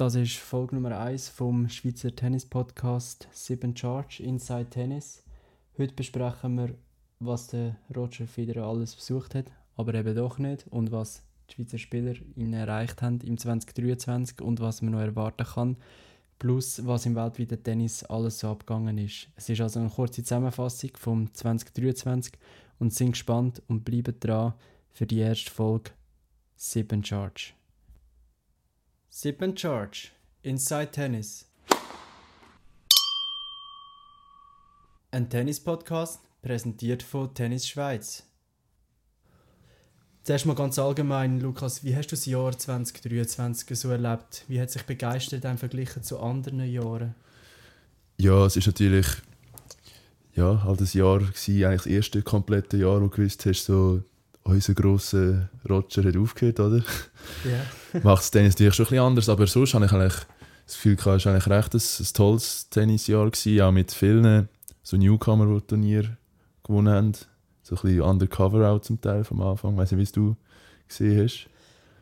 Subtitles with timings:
[0.00, 5.22] Das ist Folge Nummer 1 vom Schweizer Tennis Podcast 7 Charge Inside Tennis.
[5.76, 6.74] Heute besprechen wir,
[7.18, 11.76] was der Roger Federer alles besucht hat, aber eben doch nicht und was die Schweizer
[11.76, 15.76] Spieler ihn erreicht haben im 2023 und was man noch erwarten kann,
[16.38, 19.28] plus was im weltweiten Tennis alles so abgegangen ist.
[19.36, 22.32] Es ist also eine kurze Zusammenfassung vom 2023
[22.78, 24.54] und sind gespannt und bleiben dran
[24.88, 25.90] für die erste Folge
[26.56, 27.52] 7 Charge.
[29.12, 31.44] Sip and Charge Inside Tennis.
[35.10, 38.22] Ein Tennis-Podcast präsentiert von Tennis Schweiz.
[40.22, 44.44] Zuerst mal ganz allgemein, Lukas, wie hast du das Jahr 2023 so erlebt?
[44.46, 47.16] Wie hat sich begeistert im Vergleich zu anderen Jahren?
[48.16, 49.08] Ja, es ist natürlich
[50.36, 54.04] ja, halt das Jahr gewesen, eigentlich das erste komplette Jahr, wo du gewusst hast, so
[54.44, 56.82] unser grosser Roger hat aufgehört, oder?
[57.44, 58.00] Ja.
[58.02, 60.26] Macht das Tennis natürlich schon ein bisschen anders, aber sonst habe ich eigentlich
[60.66, 64.48] das Gefühl, es war eigentlich recht ein, ein tolles Tennisjahr gewesen, auch mit vielen
[64.82, 66.16] so Newcomer, die Turnier
[66.62, 67.12] gewonnen haben.
[67.62, 69.72] So ein bisschen undercover auch zum Teil vom Anfang.
[69.72, 70.36] Ich weiß nicht, wie es du
[70.88, 71.46] gesehen hast.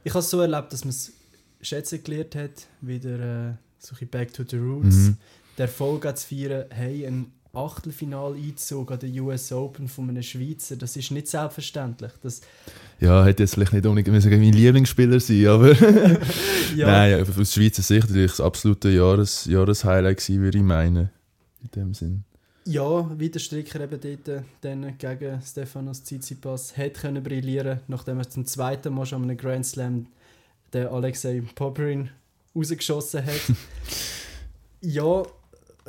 [0.05, 1.13] Ich habe es so erlebt, dass man es
[1.61, 4.97] schätzen gelernt hat, wieder äh, so ein bisschen back to the roots.
[4.97, 5.17] Mhm.
[5.57, 10.97] Der Erfolg zu feiern, hey, ein Achtelfinaleinzug an der US Open von einem Schweizer, das
[10.97, 12.13] ist nicht selbstverständlich.
[12.23, 12.41] Das,
[13.01, 15.73] Ja, hätte jetzt vielleicht nicht unbedingt müssen mein Lieblingsspieler sein aber
[16.77, 21.11] ja, nein, aus Schweizer Sicht natürlich das absolute Jahres Jahreshighlight gewesen, würde ich meinen.
[21.63, 22.25] In dem Sinn.
[22.65, 28.19] ja, wie der Stricker eben dort äh, dann gegen Stefanos Tsitsipas hätte können brillieren, nachdem
[28.19, 30.07] er zum zweiten Mal schon an einem Grand Slam
[30.73, 32.11] den Alexei Popperin
[32.55, 33.41] rausgeschossen hat.
[34.83, 35.23] ja,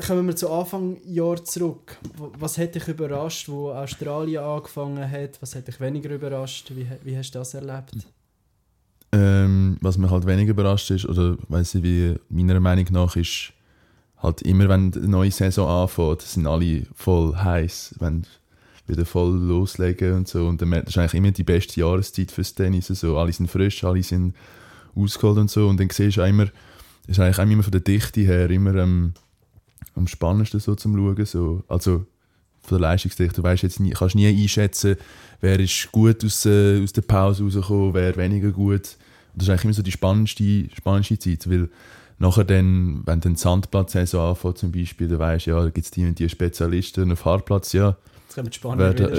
[0.07, 1.97] kommen wir zu Anfang Jahr zurück.
[2.37, 5.41] Was hat dich überrascht, wo Australien angefangen hat?
[5.41, 6.71] Was hat dich weniger überrascht?
[6.75, 8.07] Wie, wie hast du das erlebt?
[9.11, 13.53] Ähm, was mich halt weniger überrascht ist, oder weiß ich, wie meiner Meinung nach ist,
[14.17, 18.25] halt immer, wenn eine neue Saison anfängt, sind alle voll heiß, wenn
[18.89, 20.47] wieder voll loslegen und so.
[20.47, 22.87] Und dann ist eigentlich immer die beste Jahreszeit fürs Tennis.
[22.87, 23.17] So.
[23.17, 24.35] Alle sind frisch, alle sind
[24.95, 25.67] ausgeholt und so.
[25.67, 26.47] Und dann siehst du auch immer,
[27.07, 29.13] ist eigentlich auch immer von der Dichte her immer ähm,
[29.95, 31.25] am spannendsten so zum Schauen.
[31.25, 31.63] So.
[31.67, 32.05] Also
[32.61, 33.35] von der Leistungsdichte.
[33.35, 34.97] Du weißt jetzt nie, kannst nie einschätzen,
[35.41, 38.97] wer ist gut aus, äh, aus der Pause rausgekommen, wer weniger gut.
[39.33, 41.69] Und das ist eigentlich immer so die spannendste, spannendste Zeit, weil
[42.17, 45.85] nachher dann, wenn dann die Sandplatzsaison anfängt zum Beispiel, dann weisst du, ja, da gibt
[45.85, 47.97] es die und die Spezialisten auf Hartplatz, ja,
[48.29, 49.11] Jetzt kommen die Spanier wieder.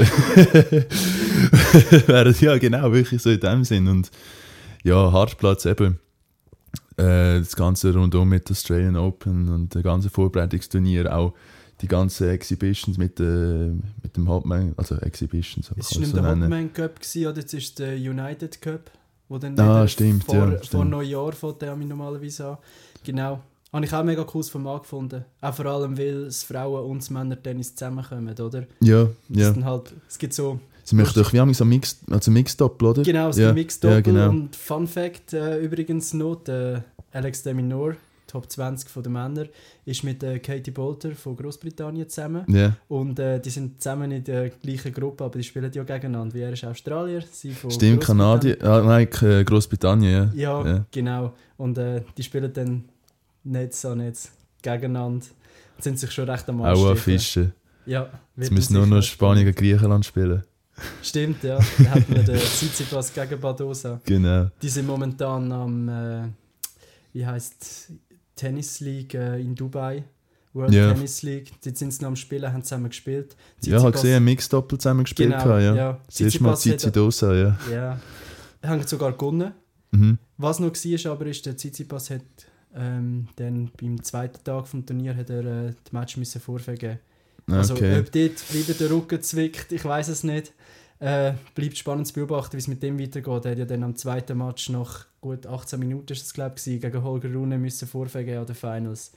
[2.41, 3.88] ja genau, wirklich so in dem Sinn.
[3.88, 4.09] Und
[4.84, 5.98] ja, Hartplatz eben,
[6.97, 11.34] äh, das ganze rundum mit der Australian Open und der ganze Vorbereitungsturnier, auch
[11.81, 13.71] die ganzen Exhibitions mit, äh,
[14.03, 16.43] mit dem Hauptmann, also Exhibitions, Es war nicht es der so nennen.
[16.43, 18.91] Hotman Cup, gewesen, oder jetzt ist der United Cup,
[19.28, 20.84] wo dann Ah, stimmt, vor, ja, vor.
[20.84, 22.59] Neujahr fängt der mich normalerweise an.
[23.05, 23.41] Genau.
[23.72, 25.25] Habe ich auch mega cooles Format gefunden.
[25.41, 28.67] Auch vor allem, weil das Frauen- und das Männertennis zusammenkommen, oder?
[28.81, 29.65] Ja, Das ja.
[29.65, 30.59] halt, es gibt so,
[30.91, 33.03] Sie möchten doch, wie haben wir so Mix, also Mixed-Doppel, oder?
[33.03, 33.53] genau, es ja.
[33.53, 34.31] gibt Ja, genau.
[34.31, 37.95] und Fun Fact äh, übrigens noch, der Alex de Minaur,
[38.27, 39.49] Top 20 von den Männern,
[39.84, 42.45] ist mit äh, Katie Bolter von Großbritannien zusammen.
[42.49, 46.34] Ja, Und äh, die sind zusammen in der gleichen Gruppe, aber die spielen ja gegeneinander.
[46.34, 48.05] Wie er ist Australier, sie von stimmt.
[48.05, 50.62] Kanadier, ah, nein, K- Großbritannien, ja.
[50.62, 50.84] Ja, Ja.
[50.93, 51.33] genau.
[51.57, 52.84] Und äh, die spielen dann
[53.45, 54.28] nicht so nicht
[54.62, 55.27] gegeneinander.
[55.77, 56.97] Und sind sich schon recht am Auch an.
[56.97, 57.53] Fischen.
[57.87, 60.43] Ja, Jetzt müssen nur noch Spanien gegen Griechenland spielen.
[61.02, 61.58] Stimmt, ja.
[61.78, 64.00] Dann hat man den Tsitsipas gegen Badosa.
[64.04, 64.46] Genau.
[64.60, 66.22] Die sind momentan am, äh,
[67.12, 67.92] wie heißt
[68.36, 70.04] Tennis League äh, in Dubai.
[70.52, 70.92] World Ja.
[70.92, 71.52] Tennis League.
[71.64, 73.36] Dort sind sie noch am Spielen, haben zusammen gespielt.
[73.62, 75.30] Ja, ich habe Tsitsipas- gesehen, Mixed-Doppel zusammen gespielt.
[75.38, 75.74] Genau, ja.
[75.74, 76.00] ja.
[76.06, 77.58] Das erste Mal Tsitsipas Tsitsidosa, ja.
[77.70, 78.00] Ja.
[78.68, 79.52] Hat sogar gewonnen.
[79.92, 80.18] Mhm.
[80.38, 82.22] Was noch war, aber ist, der Tsitsipas hat
[82.74, 86.98] ähm, dann beim zweiten Tag vom Turnier hat er äh, die Match müssen vorvergeben.
[87.59, 87.99] Also Okay.
[88.00, 90.53] ob dort wieder der Rücken zwickt, ich weiß es nicht.
[90.99, 93.44] Äh, bleibt spannend zu beobachten, wie es mit dem weitergeht.
[93.47, 96.80] Er hat ja dann am zweiten Match nach gut 18 Minuten ist es, glaub, ich,
[96.80, 99.13] gegen Holger Rune müssen vorvergeben an den Finals.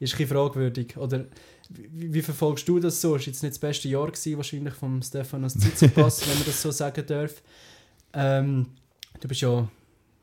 [0.00, 0.96] Ist ein bisschen fragwürdig.
[0.96, 1.26] Oder
[1.70, 3.14] wie, wie verfolgst du das so?
[3.16, 6.70] Ist jetzt nicht das beste Jahr gewesen, wahrscheinlich vom Stefanos Tsitsipas, wenn man das so
[6.72, 7.42] sagen darf.
[8.12, 8.66] Ähm,
[9.20, 9.68] du bist ja,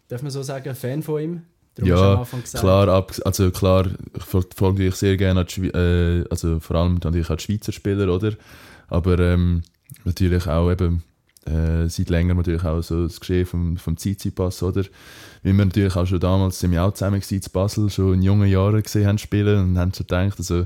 [0.09, 1.41] darf man so sagen, Fan von ihm.
[1.75, 2.25] Darum Ja.
[2.53, 4.23] Klar, ab, also klar, ich
[4.55, 8.13] folge ich sehr gerne, an die äh, also vor allem natürlich auch die Schweizer Spieler,
[8.13, 8.33] oder?
[8.87, 9.63] Aber ähm,
[10.05, 11.03] natürlich auch eben
[11.45, 14.83] äh, seit längerem natürlich auch so das Geschehen vom, vom Tsitsipas, oder?
[15.43, 18.21] Wie wir natürlich auch schon damals, sind wir auch zusammen gewesen, in Basel, schon in
[18.23, 20.65] jungen Jahren gesehen haben spielen und haben schon gedacht, also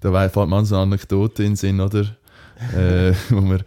[0.00, 2.16] da fällt man so eine Anekdote in den Sinn, oder?
[2.76, 3.60] äh, wo wir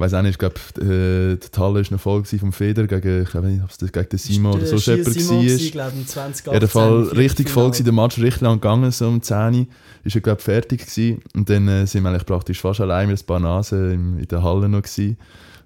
[0.00, 3.34] weiß auch nicht, ich glaube, äh, die Halle war noch voll vom Feder gegen, ich
[3.34, 5.42] weiß nicht, ob es gegen den Simon oder so jemand war.
[5.42, 6.46] ich, 2018.
[6.46, 9.66] In jedem Fall richtig voll gewesen, der Match richtig lang gegangen, so um 10 Uhr.
[10.02, 11.22] Ist er, glaube ich, fertig gewesen.
[11.34, 14.42] Und dann äh, sind wir eigentlich praktisch fast allein mit ein paar Nasen in der
[14.42, 15.18] Halle noch gewesen.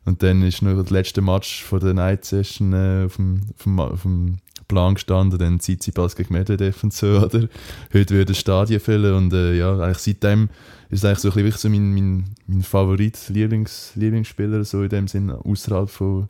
[0.05, 3.63] Und dann ist noch der letzte Match von der Night Session äh, auf, dem, auf,
[3.63, 4.39] dem, auf dem
[4.69, 7.49] Plan gestanden, dann Tsitsipas gegen Medvedev und so, oder?
[7.93, 10.49] Heute würde das Stadion füllen und äh, ja, eigentlich seitdem
[10.95, 15.09] ist eigentlich so ein bisschen so mein, mein, mein Favorit, Lieblings, Lieblingsspieler, so in dem
[15.09, 16.29] Sinn, außerhalb von,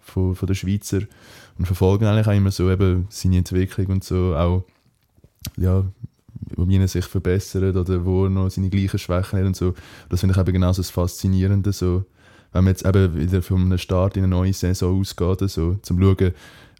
[0.00, 1.00] von, von der Schweizer
[1.58, 4.64] und verfolgen eigentlich auch immer so eben seine Entwicklung und so, auch
[5.56, 5.84] ja,
[6.56, 9.74] wie er sich verbessert oder wo er noch seine gleichen Schwächen hat und so.
[10.08, 12.04] Das finde ich eben genauso das Faszinierende, so,
[12.52, 16.32] wenn man jetzt eben wieder einem Start in eine neue Saison ausgeht, so, zum schauen,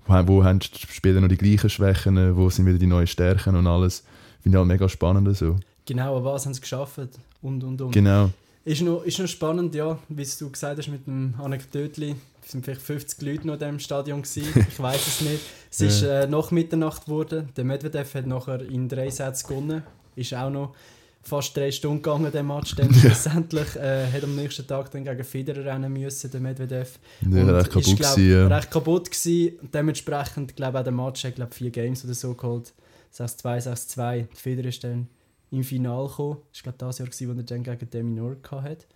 [0.07, 3.57] wo, wo haben die Spieler noch die gleichen Schwächen, wo sind wieder die neuen Stärken
[3.57, 4.05] und alles.
[4.43, 5.57] Finde ich halt mega spannend, so.
[5.87, 6.99] Genau, aber was haben sie geschafft
[7.43, 7.93] und und und.
[7.93, 8.31] Genau.
[8.65, 12.17] Ist noch, ist noch spannend, ja, wie du gesagt hast mit dem Anekdötli.
[12.43, 14.67] Es sind vielleicht 50 Leute noch in diesem Stadion gewesen.
[14.69, 15.41] Ich weiß es nicht.
[15.71, 17.51] Es ist äh, nach Mitternacht geworden.
[17.57, 19.83] Der Medvedev hat nachher in drei Sätzen gewonnen.
[20.17, 20.75] Ist auch noch
[21.23, 22.75] fast drei Stunden gegangen, der Match.
[22.75, 26.99] Dann schlussendlich äh, hat am nächsten Tag dann gegen Federer rennen müssen, der Medvedev.
[27.21, 28.47] Ja, Und recht ist, kaputt glaub, gewesen, ja.
[28.47, 29.59] recht kaputt gewesen.
[29.61, 32.73] Und dementsprechend, glaube auch der Match hat glaub, vier Games oder so geholt.
[33.15, 34.27] 6-2, 6-2.
[34.33, 35.09] Die Federer ist dann
[35.55, 36.39] im Finale gekommen.
[36.53, 38.87] Das war glaube das Jahr, gewesen, wo er dann gegen Demi Noor hatte.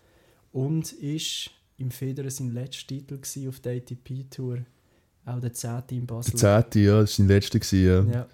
[0.53, 3.19] Und ist im Federer sein letzter Titel
[3.49, 4.59] auf der ATP-Tour.
[5.25, 5.83] Auch der 10.
[5.91, 6.39] in Basel.
[6.39, 6.83] Der 10.
[6.83, 8.19] ja, das war sein letzter, gewesen, ja.
[8.21, 8.27] Ja.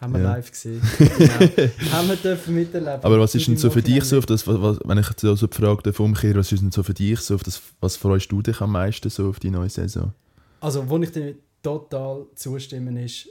[0.00, 0.32] Haben wir Ja.
[0.34, 0.80] live gesehen.
[0.96, 1.18] genau.
[1.92, 3.02] Haben wir dürfen miterleben.
[3.02, 5.46] Aber was ist denn so für dich so, auf das, was, wenn ich jetzt so
[5.46, 8.30] die Frage darf umkehre, was ist denn so für dich so, auf das, was freust
[8.30, 10.12] du dich am meisten so auf die neue Saison?
[10.60, 13.28] Also, wo ich dir total zustimme, ist,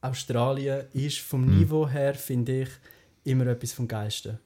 [0.00, 1.58] Australien ist vom Mhm.
[1.58, 2.68] Niveau her, finde ich,
[3.24, 4.38] immer etwas vom Geilsten.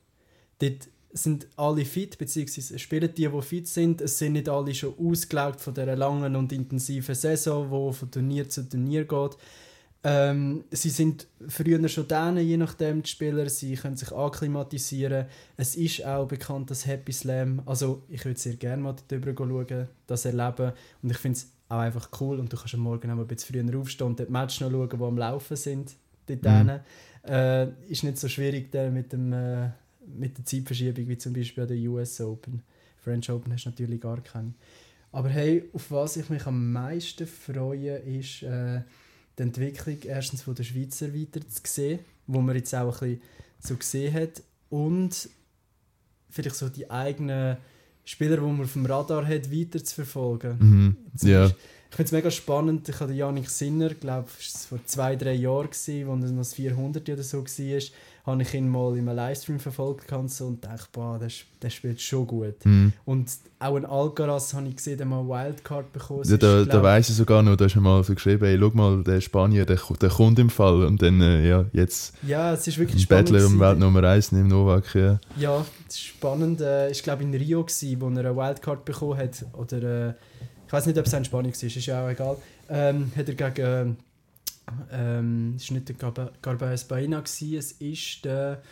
[0.59, 4.01] Dort sind alle fit, beziehungsweise spielen die, die fit sind.
[4.01, 8.49] Es sind nicht alle schon ausgelaugt von dieser langen und intensiven Saison, wo von Turnier
[8.49, 9.37] zu Turnier geht.
[10.05, 15.27] Ähm, sie sind früher schon da, je nachdem die Spieler, sie können sich akklimatisieren.
[15.57, 19.89] Es ist auch bekannt, dass Happy Slam, also ich würde sehr gerne mal darüber schauen,
[20.07, 20.73] das erleben
[21.03, 23.61] und ich finde es auch einfach cool und du kannst am Morgen auch ein bisschen
[23.61, 25.97] früher aufstehen und die Matches noch schauen, die am Laufen sind.
[26.37, 26.81] Dort Mhm.
[27.31, 29.71] äh, ist nicht so schwierig der mit, dem, äh,
[30.07, 32.63] mit der Zeitverschiebung wie zum Beispiel an der US Open.
[33.03, 34.53] French Open hast du natürlich gar keine.
[35.13, 38.81] Aber hey, auf was ich mich am meisten freue, ist äh,
[39.39, 43.23] die Entwicklung erstens von der Schweizer weiter zu sehen, wo man jetzt auch ein bisschen
[43.61, 45.29] so gesehen hat und
[46.31, 47.57] vielleicht so die eigenen
[48.05, 50.57] Spieler, die man auf dem Radar hat, weiter zu verfolgen.
[50.59, 50.97] Mhm.
[51.17, 51.51] Zum Ja.
[51.91, 52.89] Ich finde es mega spannend.
[52.89, 56.55] Ich hatte Janik Sinner, glaube ich, vor zwei, drei Jahren, gewesen, wo er noch das
[56.55, 57.83] 400 oder so war,
[58.27, 61.31] habe ich ihn mal in einem Livestream verfolgt und dachte, boah, der,
[61.63, 62.65] der spielt schon gut.
[62.65, 62.93] Mhm.
[63.07, 66.21] Und auch ein Alcaraz habe ich gesehen, der mal Wildcard bekommen.
[66.21, 68.59] Es Ja, da, da weiss ich sogar noch, da hast du mal so geschrieben, ey,
[68.61, 70.85] schau mal, der Spanier, der, der kommt im Fall.
[70.85, 73.33] Und dann, äh, ja, jetzt Ja, es ist wirklich spannend.
[73.33, 73.59] Battler um.
[73.59, 75.19] Welt Nummer 1 neben Novak, ja.
[75.37, 76.61] Ja, das ist spannend.
[76.61, 79.45] Äh, ich glaube in Rio, gewesen, wo er eine Wildcard bekommen hat.
[79.55, 80.15] Oder äh,
[80.69, 82.37] ich weiß nicht, ob es in Spanien war, ist ja auch egal.
[82.69, 83.97] Ähm, hat er gegen.
[84.93, 88.63] Ähm, es war nicht der Garba- Garbaez Baena, gewesen, es war der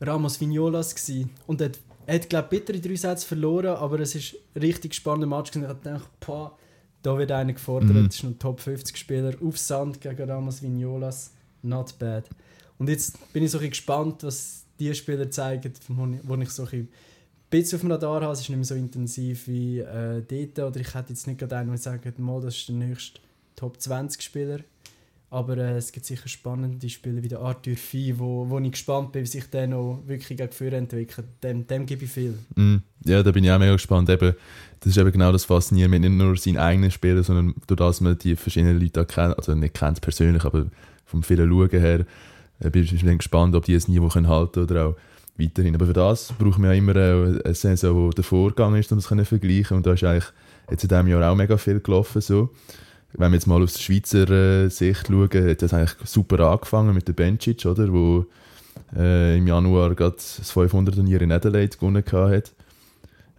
[0.00, 0.94] Ramos Vignolas.
[0.94, 1.30] Gewesen.
[1.48, 4.94] Und er hat, hat glaube ich, bittere drei Sätze verloren, aber es ist ein richtig
[4.94, 5.50] spannender Match.
[5.50, 5.64] gewesen.
[5.64, 6.56] Ich habe gedacht, boah,
[7.02, 7.90] da wird einer gefordert.
[7.90, 8.06] Mhm.
[8.06, 11.32] Das ist ein Top 50-Spieler auf Sand gegen Ramos Vignolas.
[11.62, 12.30] Not bad.
[12.78, 16.36] Und jetzt bin ich so ein bisschen gespannt, was die Spieler zeigen, wo ich, wo
[16.36, 16.88] ich so ein
[17.60, 18.32] bisschen auf dem Radar habe.
[18.32, 20.58] Es ist nicht mehr so intensiv wie äh, dort.
[20.70, 23.20] Oder ich hätte jetzt nicht gerade einen, der sagt, mal, das ist der nächste
[23.56, 24.60] Top 20-Spieler.
[25.30, 29.10] Aber äh, es gibt sicher spannende Spieler wie der Arthur Fee, wo, wo ich gespannt
[29.12, 31.26] bin, wie sich der noch wirklich gegen entwickelt.
[31.42, 32.38] Dem, dem gebe ich viel.
[32.54, 34.08] Mm, Ja, da bin ich auch mega gespannt.
[34.10, 34.34] Eben,
[34.78, 38.16] das ist eben genau das Faszinierende, nicht nur seinen eigenen Spieler, sondern durch das man
[38.16, 40.66] die verschiedenen Leute kennt, also nicht kennt persönlich, aber
[41.04, 42.06] vom vielen Schauen her,
[42.60, 44.96] äh, bin ich gespannt, ob die Niveau können halten oder auch
[45.36, 45.74] weiterhin.
[45.74, 49.06] Aber für das brauchen wir ja immer eine Saison, die der Vorgang ist, um das
[49.06, 49.76] zu vergleichen.
[49.76, 50.32] Und da ist eigentlich
[50.70, 52.20] jetzt in diesem Jahr auch mega viel gelaufen.
[52.20, 52.50] So.
[53.12, 56.94] Wenn wir jetzt mal aus der Schweizer äh, Sicht schauen, hat das eigentlich super angefangen
[56.94, 57.92] mit der Bencic, oder?
[57.92, 58.26] Wo
[58.96, 62.52] äh, im Januar gerade das 500-Turnier in Adelaide gewonnen hat.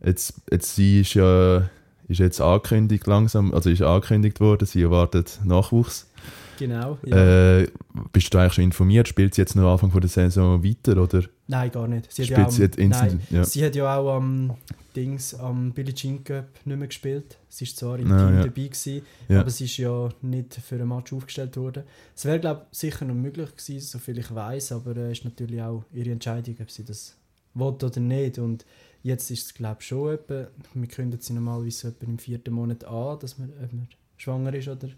[0.03, 1.69] Jetzt, jetzt sie ist ja
[2.07, 6.07] ist jetzt angekündigt langsam, also ist angekündigt worden, sie erwartet Nachwuchs.
[6.57, 6.97] Genau.
[7.05, 7.59] Ja.
[7.59, 7.67] Äh,
[8.11, 9.07] bist du eigentlich schon informiert?
[9.07, 12.11] Spielt sie jetzt noch Anfang von der Saison weiter oder nein, gar nicht.
[12.11, 13.21] Sie hat, spielt ja, sie am, nein?
[13.29, 13.43] Ja.
[13.43, 14.53] sie hat ja auch am
[14.95, 17.37] Dings, am Billie Jean Cup nicht mehr gespielt.
[17.49, 18.43] Sie war zwar im Ah, Team ja.
[18.43, 21.83] dabei, gewesen, aber sie ist ja nicht für ein Match aufgestellt worden.
[22.15, 25.25] Es wäre, glaube ich, sicher noch möglich gewesen, soviel ich weiß, aber es äh, ist
[25.25, 27.15] natürlich auch ihre Entscheidung, ob sie das
[27.53, 28.39] will oder nicht.
[28.39, 28.65] Und
[29.03, 32.53] jetzt ist es, glaube ich, schon etwa, wir kündigen sie normalerweise so etwa im vierten
[32.53, 34.89] Monat an, dass man, ob man schwanger ist oder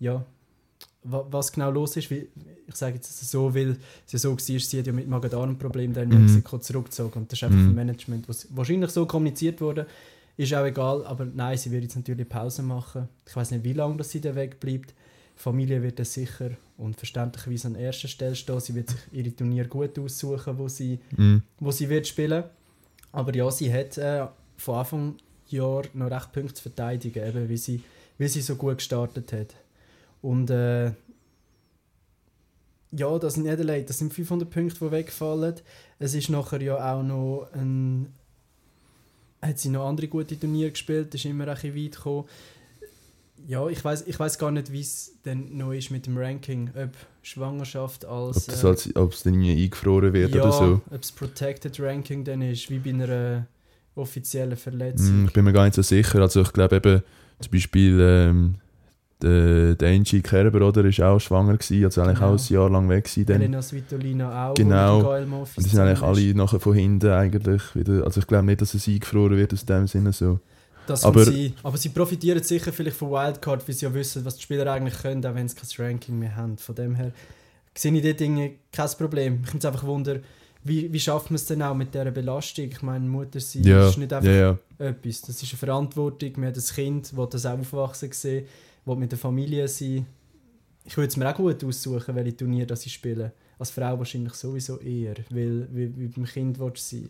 [0.00, 0.24] ja,
[1.04, 2.10] was genau los ist.
[2.10, 2.28] Weil,
[2.66, 3.76] ich sage jetzt so, weil
[4.08, 6.24] ja so war, sie hat ja mit Magen-Darm-Problemen dann in Mhm.
[6.24, 7.66] Mexiko zurückgezogen und das ist einfach Mhm.
[7.66, 9.86] vom Management, was wahrscheinlich so kommuniziert wurde,
[10.36, 13.08] ist auch egal, aber nein, sie wird jetzt natürlich Pause machen.
[13.26, 14.90] Ich weiß nicht, wie lange dass sie da wegbleibt.
[15.36, 18.60] Die Familie wird dann sicher und verständlicherweise an erster Stelle stehen.
[18.60, 21.42] Sie wird sich ihre Turnier gut aussuchen, wo sie, Mhm.
[21.60, 22.44] wo sie wird spielen.
[23.12, 25.14] Aber ja, sie hat äh, von Anfang
[25.48, 27.82] Jahr noch recht Punkte zu verteidigen, eben weil sie,
[28.18, 29.54] weil sie so gut gestartet hat.
[30.24, 30.92] Und äh,
[32.92, 35.56] ja, das sind nicht allein, das sind 500 Punkte, die wegfallen.
[35.98, 38.08] Es ist nachher ja auch noch ein
[39.42, 42.24] hat sie noch andere gute Turniere gespielt, ist immer ein bisschen weit gekommen.
[43.46, 46.70] Ja, ich weiß ich weiß gar nicht, wie es denn noch ist mit dem Ranking,
[46.70, 50.52] ob Schwangerschaft als Ob, das äh, als, ob es dann irgendwie eingefroren wird ja, oder
[50.52, 50.80] so.
[50.90, 53.46] ob es Protected Ranking dann ist, wie bei einer
[53.94, 55.24] offiziellen Verletzung.
[55.24, 56.20] Mm, Ich bin mir gar nicht so sicher.
[56.22, 57.02] Also ich glaube eben,
[57.40, 58.54] zum Beispiel ähm,
[59.24, 62.34] der, der Angie Kerber, oder, ist auch schwanger gewesen, also eigentlich Genau.
[62.34, 63.26] auch ein Jahr lang weg gewesen.
[63.26, 63.40] Dann.
[63.40, 65.14] Elena Svitolina auch, Genau.
[65.16, 68.74] Und die sind eigentlich alle nachher von hinten eigentlich wieder, also ich glaube nicht, dass
[68.74, 70.38] es eingefroren wird aus dem Sinne so.
[70.86, 74.36] Das Aber- sie, aber sie profitieren sicher vielleicht von Wildcard, weil sie ja wissen, was
[74.36, 76.58] die Spieler eigentlich können, auch wenn sie kein Ranking mehr haben.
[76.58, 77.10] Von dem her
[77.74, 79.40] sehe ich dort irgendwie kein Problem.
[79.44, 80.18] Ich finde es einfach wunder,
[80.62, 82.66] wie, wie schafft man es denn auch mit dieser Belastung?
[82.66, 84.86] Ich meine, Mutter sein Ja, ist nicht einfach ja, ja.
[84.86, 85.22] etwas.
[85.22, 86.32] Das ist eine Verantwortung.
[86.36, 88.44] Man hat ein Kind, will das auch aufwachsen sehen,
[88.84, 90.06] will mit der Familie sein.
[90.84, 93.32] Ich würde es mir auch gut aussuchen, welche Turnier das ich spiele.
[93.58, 97.08] Als Frau wahrscheinlich sowieso eher, weil, weil, weil beim Kind willst du sein.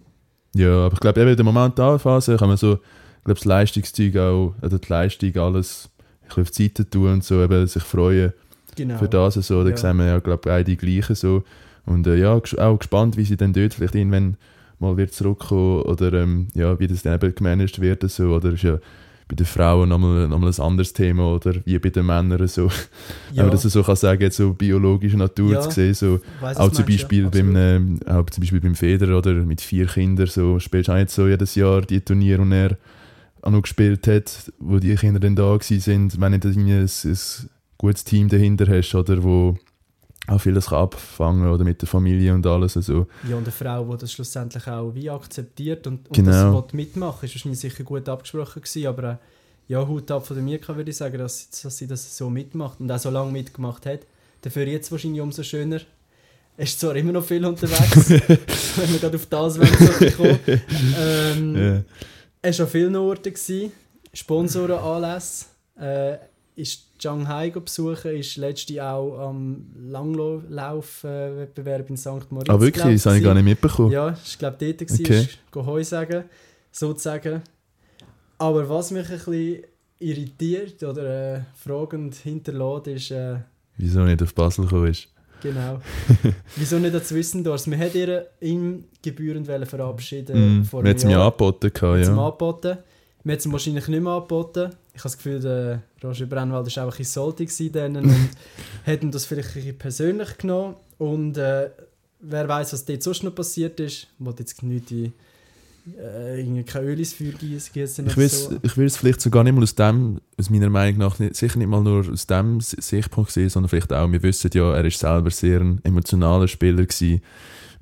[0.54, 4.16] Ja, aber ich glaube eben in der Momentalphase kann man so, ich glaube das Leistungszeug
[4.16, 5.90] auch, oder die Leistung alles
[6.22, 8.32] ein bisschen auf die Seite tun und so eben sich freuen
[8.76, 8.98] Genau.
[8.98, 9.62] für das und so.
[9.64, 9.76] Da Ja.
[9.76, 11.42] sehen wir ja, glaube beide gleichen so.
[11.86, 14.36] Und äh, ja, auch gespannt, wie sie dann dort vielleicht irgendwann
[14.78, 18.34] mal wird zurückkommen oder ähm, ja, wie das dann eben gemanagt wird so.
[18.34, 18.78] Oder ist ja
[19.26, 22.70] bei den Frauen nochmal, nochmal ein anderes Thema oder wie bei den Männern so.
[23.32, 25.60] Wenn man das so kann sagen, jetzt so biologische Natur Ja.
[25.60, 26.20] zu sehen, so.
[26.40, 29.60] Weiss, Auch zum meinst, Beispiel, ja, beim, ähm, auch zum Beispiel beim Federer oder mit
[29.60, 32.76] vier Kindern so spielst du auch nicht so jedes Jahr die Turniere, und er
[33.42, 36.88] auch noch gespielt hat, wo die Kinder dann da gewesen sind, wenn du ein, ein
[37.78, 39.56] gutes Team dahinter hast oder wo
[40.26, 44.00] auch vieles abfangen oder mit der Familie und alles also Ja, und eine Frau, die
[44.00, 46.60] das schlussendlich auch wie akzeptiert und, und Genau.
[46.60, 49.16] das mitmachen, ist wahrscheinlich sicher gut abgesprochen gewesen, aber äh,
[49.68, 52.80] ja, Hut ab von der Mirka würde ich sagen, dass, dass sie das so mitmacht
[52.80, 54.00] und auch so lange mitgemacht hat.
[54.42, 55.80] Dafür jetzt wahrscheinlich umso schöner.
[56.56, 58.10] Er ist zwar immer noch viel unterwegs,
[58.76, 59.58] wenn wir gerade auf das
[60.16, 60.38] kommen.
[60.98, 61.82] Ähm, ja.
[62.42, 63.34] Er war an vielen Orten,
[64.12, 65.46] Sponsorenanlässe.
[65.80, 66.16] Äh,
[66.56, 72.30] ist Shanghai besuchen, ist letzte auch am Langlauf-Wettbewerb in St.
[72.30, 72.48] Moritz.
[72.50, 73.90] Ah wirklich, glaub das habe ich gar nicht mitbekommen.
[73.90, 75.28] Ja, ich glaube dort war, Okay.
[75.66, 76.24] Heu sagen,
[76.72, 77.42] sozusagen.
[78.38, 79.62] Aber was mich ein bisschen
[79.98, 83.36] irritiert oder äh, fragend hinterlässt, ist, äh,
[83.76, 85.08] Wieso nicht auf Basel gekommen ist.
[85.42, 85.80] genau,
[86.56, 87.66] wieso nicht als Wissendorf?
[87.66, 91.26] Wir hätten ihm gebührend verabschieden Mm, vor wir einem haben es mir Jahr.
[91.26, 92.16] angeboten, gehabt, ja.
[92.16, 92.78] angeboten.
[93.24, 94.70] Wir haben es wahrscheinlich nicht mehr angeboten.
[94.92, 98.14] Ich habe das Gefühl, der Roger Brennwald war auch ein bisschen salty gewesen dann und
[98.86, 100.76] hat ihm das vielleicht ein persönlich genommen.
[100.98, 101.70] Und äh,
[102.20, 104.08] wer weiß, was dort sonst noch passiert ist.
[104.18, 105.14] Ich will jetzt nicht in,
[105.98, 108.58] äh, irgendwie kein Öl ins Feuer gießen Ich will so.
[108.62, 111.68] es ich vielleicht sogar nicht mal aus dem, aus meiner Meinung nach, nicht, sicher nicht
[111.68, 115.30] mal nur aus dem Sichtpunkt sehen, sondern vielleicht auch, wir wissen ja, er ist selber
[115.30, 117.22] sehr ein emotionaler Spieler gewesen.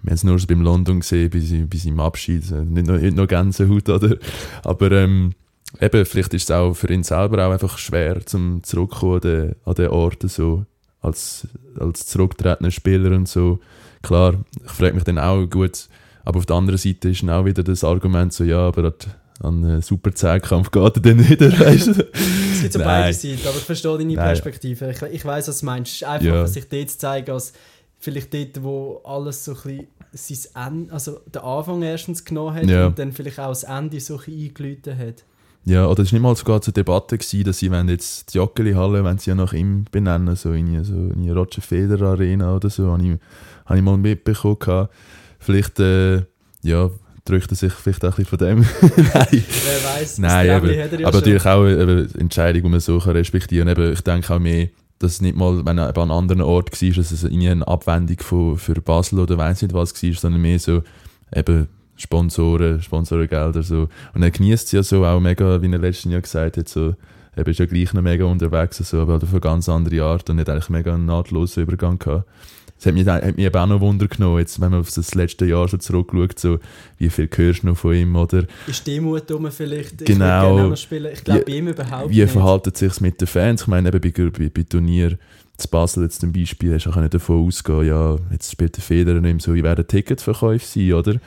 [0.02, 2.86] Wir haben es nur so beim London gesehen, bei, sein- bei seinem Abschied, äh, nicht
[2.86, 4.16] nur, nicht nur Gänsehaut, oder?
[4.64, 5.32] Aber ähm,
[5.80, 9.54] eben, vielleicht ist es auch für ihn selber auch einfach schwer, zum zurückkommen an den,
[9.64, 10.64] an den Orten, so,
[11.00, 11.46] als,
[11.78, 13.60] als zurücktretender Spieler und so.
[14.02, 15.88] Klar, ich frage mich dann auch, gut,
[16.24, 18.92] aber auf der anderen Seite ist dann auch wieder das Argument so, ja, aber
[19.40, 21.90] an, einen super Zehnkampf geht er dann wieder, weißt du?
[22.12, 24.24] Es gibt so beide Seiten, aber ich verstehe deine Nein.
[24.24, 24.90] Perspektive.
[24.92, 25.90] Ich, ich weiß, was du meinst.
[25.90, 26.42] Es ist einfach, Ja.
[26.42, 27.52] dass ich dort zeige, als
[28.02, 32.66] vielleicht dort, wo alles so ein bisschen sein Ende, also den Anfang erstens genommen hat
[32.66, 32.86] Ja.
[32.88, 35.24] und dann vielleicht auch das Ende so ein bisschen eingeläutet hat.
[35.64, 38.38] Ja, oder es war nicht mal sogar zur Debatte, gewesen, dass sie wollen jetzt die
[38.38, 42.56] Joggeli-Halle, wenn sie ja nach ihm benennen, so in so in die Roger Federer Arena
[42.56, 43.18] oder so, habe ich,
[43.66, 44.58] habe ich mal mitbekommen.
[44.58, 44.92] gehabt.
[45.38, 46.22] Vielleicht, äh,
[46.62, 46.90] ja,
[47.24, 48.58] drückt er sich vielleicht auch ein bisschen von dem.
[49.14, 49.28] Nein.
[49.30, 53.12] Wer weiß, Nein, aber, er ja aber natürlich auch eine Entscheidung, die man so kann
[53.12, 53.92] respektieren kann.
[53.92, 54.68] Ich denke auch mehr,
[55.02, 58.56] dass nicht mal, wenn er an einem anderen Ort war, dass es eine Abwendung von,
[58.56, 60.82] für Basel oder weiss nicht was war, sondern mehr so
[61.34, 63.88] eben Sponsoren, Sponsorengelder so.
[64.14, 66.94] Und er genießt es ja so auch mega, wie er letzten Jahr gesagt hat, so,
[67.34, 70.28] er ist ja gleich noch mega unterwegs, so, aber halt auf eine ganz andere Art
[70.28, 72.28] und hat eigentlich mega einen nahtlosen Übergang gehabt.
[72.82, 75.14] Das hat mich, hat mich eben auch noch Wunder genommen, jetzt, wenn man auf das
[75.14, 76.58] letzte Jahr schon zurückschaut, so,
[76.98, 78.44] wie viel hörst du noch von ihm, oder?
[78.66, 80.00] Ist Demut um vielleicht?
[80.00, 80.74] Ich Genau.
[80.74, 81.12] spielen.
[81.12, 82.32] Ich glaube, ihm überhaupt Wie nicht.
[82.32, 83.62] verhalten sich mit den Fans?
[83.62, 85.16] Ich meine, eben bei, bei, bei Turnier
[85.56, 89.20] zu Basel jetzt zum Beispiel, hast du auch davon ausgehen, ja, jetzt spielt der Federer
[89.20, 91.20] nicht mehr so, wie werden Ticketverkäufe sein, oder?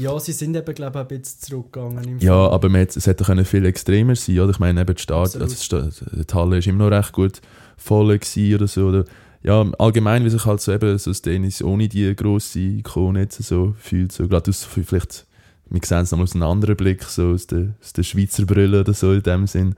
[0.00, 2.18] Ja, sie sind eben, glaube ich, ein bisschen zurückgegangen.
[2.18, 2.50] Ja, Fall.
[2.52, 4.50] aber man hat, es hätte können viel extremer sein, oder?
[4.50, 7.40] Ich meine, eben die, Start, also die, Halle ist immer noch recht gut
[7.76, 9.04] voll gewesen oder so, oder?
[9.46, 13.40] Ja, allgemein, wie sich halt so eben so das Tennis ohne die grosse Ikone jetzt
[13.44, 15.24] so fühlt, so gerade aus, vielleicht,
[15.70, 18.80] wir sehen es nochmal aus einem anderen Blick, so aus der, aus der Schweizer Brille
[18.80, 19.76] oder so in dem Sinn.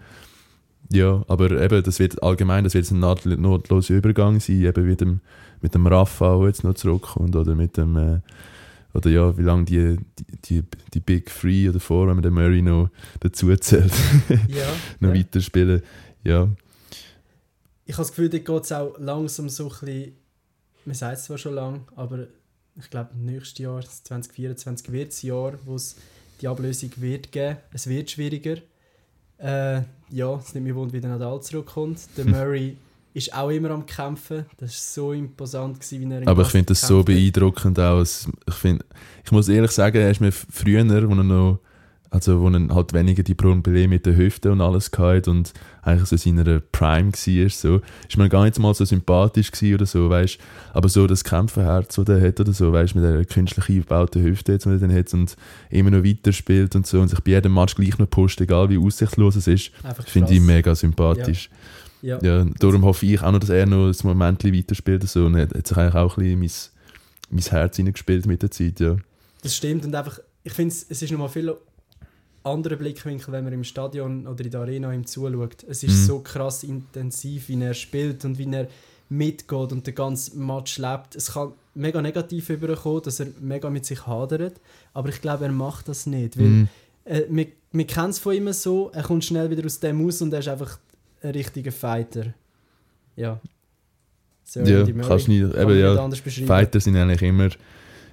[0.91, 3.01] Ja, aber eben, das wird allgemein, das wird jetzt ein
[3.43, 5.21] notloser Übergang sein, eben mit dem,
[5.61, 8.21] mit dem Rafa, der jetzt noch zurückkommt, oder mit dem, äh,
[8.95, 9.99] oder ja, wie lange die,
[10.47, 10.63] die, die,
[10.95, 12.89] die Big Three oder Four, wenn man den Murray noch
[13.21, 13.93] dazu zählt,
[14.49, 14.65] ja,
[15.01, 15.15] noch ja.
[15.15, 15.83] weiterspielen.
[16.25, 16.49] Ja,
[17.89, 20.13] Ich habe das Gefühl, da geht es auch langsam so ein bisschen,
[20.85, 22.27] man sagt es zwar schon lang, aber
[22.79, 25.97] ich glaube, nächstes Jahr, 2024, wird das Jahr, wo es
[26.43, 27.57] die Ablösung wird geben.
[27.73, 28.59] Es wird schwieriger.
[29.39, 29.81] Äh,
[30.11, 32.01] ja, es nimmt mich wunder, wie der Nadal zurückkommt.
[32.19, 32.77] Der Murray
[33.15, 34.45] ist auch immer am Kämpfen.
[34.59, 38.03] Das war so imposant, gewesen, wie er aber ich finde das so beeindruckend auch.
[38.03, 38.85] Ich, find,
[39.25, 41.61] ich muss ehrlich sagen, er ist mir früher, wo er noch,
[42.11, 46.09] also wo er halt weniger die Probleme mit den Hüften und alles hatte und eigentlich
[46.09, 49.87] so in seiner Prime war, so, ist mir gar nicht mal so sympathisch gewesen oder
[49.87, 50.39] so, weißt
[50.73, 54.53] aber so das Kämpferherz, das er hat oder so, weißt mit der künstlich eingebauten Hüfte,
[54.53, 55.37] jetzt, die er dann hat und
[55.71, 58.79] immer noch weiterspielt und so und sich bei jedem Match gleich noch pusht, egal wie
[58.79, 59.73] aussichtslos es ist,
[60.07, 61.51] finde ich mega sympathisch.
[62.03, 62.19] Ja.
[62.23, 65.27] Ja, darum hoffe ich auch noch, dass er noch ein Moment weiterspielt und so.
[65.27, 66.71] Und er hat sich eigentlich auch ein bisschen
[67.31, 68.97] mein, mein Herz hineingespielt mit der Zeit, ja.
[69.43, 71.55] Das stimmt und einfach, ich finde es ist nochmal viel
[72.45, 75.65] anderer Blickwinkel, wenn man im Stadion oder in der Arena ihm zuschaut.
[75.69, 76.07] Es ist Mhm.
[76.07, 78.69] so krass intensiv, wie er spielt und wie er
[79.11, 81.17] mitgeht und den ganzen Match lebt.
[81.17, 84.61] Es kann mega negativ überkommen, dass er mega mit sich hadert,
[84.95, 86.69] aber ich glaube, er macht das nicht, weil Mhm.
[87.05, 90.21] äh, wir, wir kennen es von ihm so, er kommt schnell wieder aus dem raus
[90.23, 90.79] und er ist einfach
[91.23, 92.35] ein richtiger Fighter.
[93.17, 93.41] Ja.
[94.45, 96.47] So, Ja, kannst nicht, Kann eben ja, nicht anders beschreiben.
[96.47, 97.49] Fighter sind eigentlich immer,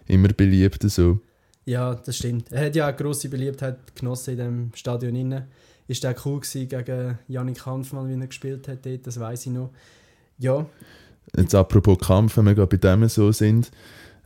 [0.08, 0.82] immer beliebt.
[0.90, 1.20] So.
[1.66, 2.52] Ja, das stimmt.
[2.52, 5.48] Er hat ja auch grosse Beliebtheit genossen in dem Stadion inne.
[5.88, 9.52] Ist auch cool gewesen gegen Yannick Hanfmann, wie er gespielt hat dort, das weiß ich
[9.52, 9.72] noch.
[10.38, 10.66] Ja,
[11.36, 13.72] Jetzt apropos Kampf, wenn wir gerade bei dem so sind,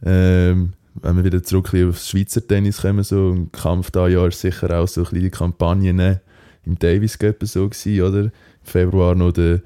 [0.03, 4.41] ähm, wenn wir wieder zurück aufs Schweizer Tennis kommen, so ein Kampf da Jahr ist
[4.41, 6.21] sicher auch so ein bisschen die Kampagne ne,
[6.65, 8.23] im Davis Cup so gewesen, oder?
[8.23, 8.31] Im
[8.63, 9.61] Februar noch der,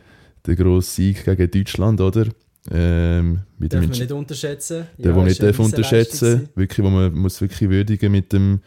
[0.45, 2.27] der grosse Sieg gegen Deutschland, oder?
[2.71, 4.87] Ähm, mit darf man nicht unterschätzen.
[4.97, 8.61] der, ja, wo man nicht darf unterschätzen wirklich, wo man muss wirklich würdigen mit dem,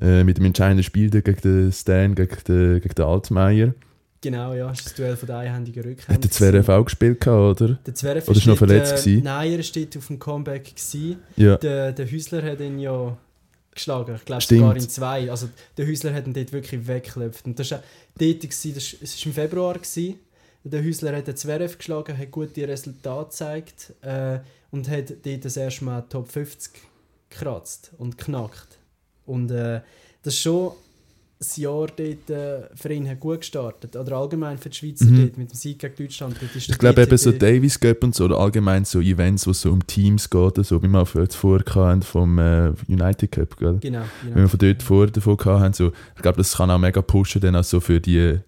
[0.00, 3.74] äh, mit dem entscheidenden Spiel gegen den Stan, gegen den, gegen den Altmaier.
[4.22, 6.08] Genau, ja, ist das Duell von der einhändigen Rückhand.
[6.16, 7.78] Hat der Zverev auch gespielt, oder?
[7.86, 9.24] Der Zverev Oder ist noch verletzt Äh, gewesen?
[9.24, 10.64] nein, er dort auf dem Comeback.
[10.76, 11.16] Gewesen.
[11.36, 11.56] Ja.
[11.56, 13.16] Der, der Hüsler hat ihn ja
[13.74, 14.14] geschlagen.
[14.16, 15.30] Ich glaube sogar in zwei.
[15.30, 17.46] Also der Hüsler hat ihn dort wirklich weggeklopft.
[17.46, 17.82] Und das war
[18.18, 19.74] dort, gewesen, das war- es war im Februar.
[19.74, 20.16] Gewesen.
[20.64, 25.56] Der Hüsler hat den Zverev geschlagen, hat gute Resultate gezeigt äh, und hat dort das
[25.56, 26.72] erste Mal Top 50
[27.30, 28.78] gekratzt und knackt.
[29.24, 29.80] Und äh,
[30.22, 30.72] das ist schon
[31.38, 33.96] das Jahr dort äh, für ihn hat gut gestartet.
[33.96, 35.20] Oder allgemein für die Schweizer Mhm.
[35.22, 36.36] dort, mit dem Sieg gegen Deutschland.
[36.54, 39.70] Ich glaube eben so Davis Cup und so, oder allgemein so Events, wo es so
[39.72, 43.78] um Teams geht, so wie wir jetzt vorher hatten vom äh, United Cup, gell?
[43.80, 44.36] Genau, Wenn genau.
[44.36, 47.56] wir von dort vor davon hatten, so, ich glaube, das kann auch mega pushen, dann
[47.56, 48.38] auch so für die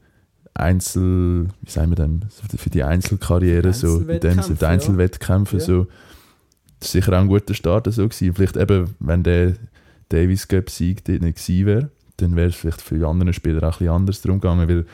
[0.55, 2.25] Einzel, wie sagen wir denn,
[2.57, 5.63] für die Einzelkarriere, so, in dem Sinne, die Einzelwettkämpfe, ja.
[5.63, 5.87] So.
[6.79, 8.35] Das ist sicher auch ein guter Start so gewesen.
[8.35, 9.55] Vielleicht eben, wenn der
[10.09, 13.63] Davis Cup Sieg dort nicht gewesen wäre, dann wäre es vielleicht für die anderen Spieler
[13.63, 14.85] auch ein bisschen anders darum gegangen, weil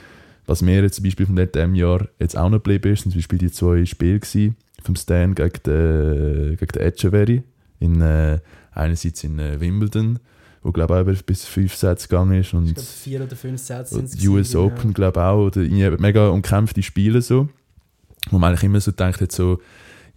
[0.47, 3.19] was mir jetzt zum Beispiel von diesem Jahr jetzt auch noch geblieben ist, sind zum
[3.19, 7.43] Beispiel die zwei Spiele gewesen, vom Stan gegen den, gegen den Echeverry,
[7.81, 8.39] in, äh,
[8.73, 10.19] einerseits in äh, Wimbledon,
[10.63, 13.61] wo glaube ich auch bis fünf Sätze gegangen ist und Ich glaube, vier oder fünf
[13.61, 14.15] Sätze sind es.
[14.27, 17.49] US gewesen, Open, glaube ich auch, oder mega umkämpfte Spiele so,
[18.31, 19.61] wo man eigentlich immer so denkt, hat so,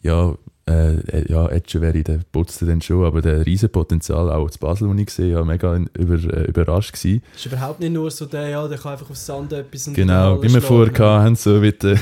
[0.02, 0.36] ja,
[0.68, 4.94] äh, äh, ja, Echeverry, der putzt dann schon, aber der Riesenpotenzial auch zu Basel, wo
[4.94, 7.24] ich gesehen habe, mega über, äh, überrascht gewesen.
[7.36, 10.38] Ist überhaupt nicht nur so der, ja, der kann einfach auf Sand etwas und Genau,
[10.38, 12.00] den wie wir vorher hatten, so mit der,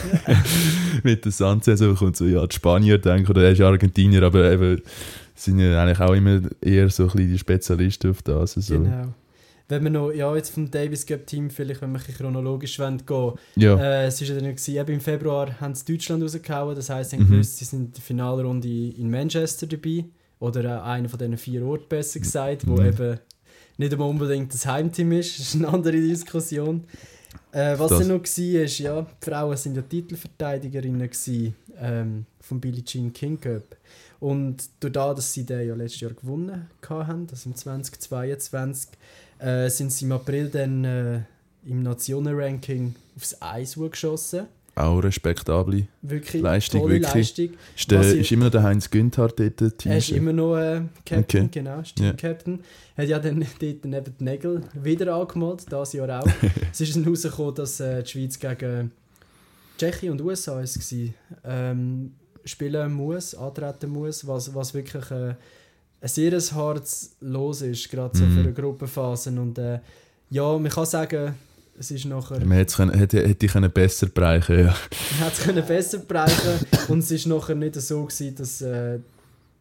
[1.04, 4.82] mit der Sandsaison kommt so, ja, die Spanier denken, oder er ist Argentinier, aber eben,
[5.45, 8.54] sind ja eigentlich auch immer eher so ein bisschen die Spezialisten auf das.
[8.54, 8.80] So.
[8.80, 9.13] Genau.
[9.67, 13.06] Wenn wir noch, ja, jetzt vom Davis Cup Team, vielleicht, wenn wir ein chronologisch wollen,
[13.06, 16.75] gehen Ja, Äh, es war ja dann gewesen, eben im Februar haben sie Deutschland rausgehauen,
[16.75, 17.30] das heisst, Mhm.
[17.30, 20.06] gewusst, sie sind in der Finalrunde in Manchester dabei.
[20.39, 22.86] Oder äh, einer von diesen vier Orten, besser gesagt, wo Mhm.
[22.88, 23.19] eben
[23.78, 25.38] nicht einmal unbedingt das Heimteam ist.
[25.38, 26.84] Das ist eine andere Diskussion.
[27.52, 32.25] Äh, was Das- dann noch war, ist, ja, die Frauen sind ja Titelverteidigerinnen gewesen, ähm,
[32.41, 33.75] vom Billie Jean King Cup.
[34.19, 38.89] Und durch das, dass sie den ja letztes Jahr gewonnen haben, also im 2022,
[39.39, 41.21] äh, sind sie im April dann äh,
[41.65, 44.47] im Nationenranking aufs Eis geschossen.
[44.75, 45.88] Auch respektable.
[46.01, 47.13] Wirklich Leistung, tolle wirklich.
[47.13, 47.49] Leistung.
[47.75, 50.17] Ist, der, ist immer noch der Heinz Günther dort der Er ist Team?
[50.17, 51.49] immer noch äh, Captain, Okay.
[51.51, 51.95] genau, ist.
[51.95, 52.60] Team-Captain.
[52.95, 56.27] Hat ja dann dort neben die Nägel wieder angemalt, dieses Jahr auch.
[56.71, 58.91] es ist dann rausgekommen, dass äh, die Schweiz gegen
[59.77, 62.12] Tschechien und USA gewesen, ähm,
[62.50, 65.36] spielen muss, antreten muss, was, was wirklich äh,
[66.02, 68.34] ein sehr hartes Los ist, gerade so Mhm.
[68.34, 69.30] für eine Gruppenphase.
[69.32, 69.80] Und äh,
[70.30, 71.36] ja, man kann sagen,
[71.78, 72.44] es ist nachher...
[72.46, 74.66] Man können- hätte, hätte ich können besser bereichen ja.
[74.66, 74.74] Man
[75.30, 79.00] hätte es können besser bereichen und es ist nachher nicht so gewesen, dass äh,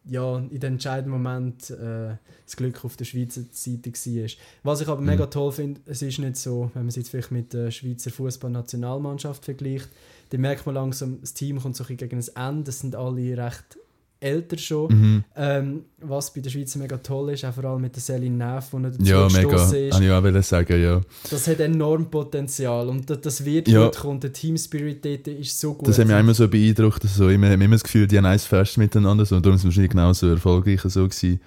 [0.05, 4.29] ja, in dem entscheidenden Moment äh, das Glück auf der Schweizer Seite war.
[4.63, 5.07] Was ich aber Mhm.
[5.07, 8.11] mega toll finde, es ist nicht so, wenn man es jetzt vielleicht mit der Schweizer
[8.11, 9.89] Fußballnationalmannschaft vergleicht,
[10.29, 12.95] dann merkt man langsam, das Team kommt so ein bisschen gegen das Ende, es sind
[12.95, 13.78] alle recht
[14.21, 14.91] älter schon.
[14.91, 15.23] Mhm.
[15.35, 18.69] Ähm, was bei der Schweiz mega toll ist, auch vor allem mit der Celine Neff,
[18.71, 19.63] die dazu Ja, mega.
[19.65, 21.01] ist, ich auch wollen sagen, ja.
[21.29, 23.85] das hat enorm Potenzial und das, das wird Ja.
[23.85, 24.19] gut kommen.
[24.19, 25.87] Der Team Spirit dort ist so gut.
[25.87, 27.03] Das hat mich immer so beeindruckt.
[27.03, 29.25] So, immer, immer das Gefühl, die haben eins fest miteinander.
[29.25, 31.39] So, und darum sind wir wahrscheinlich genauso erfolgreich so gewesen.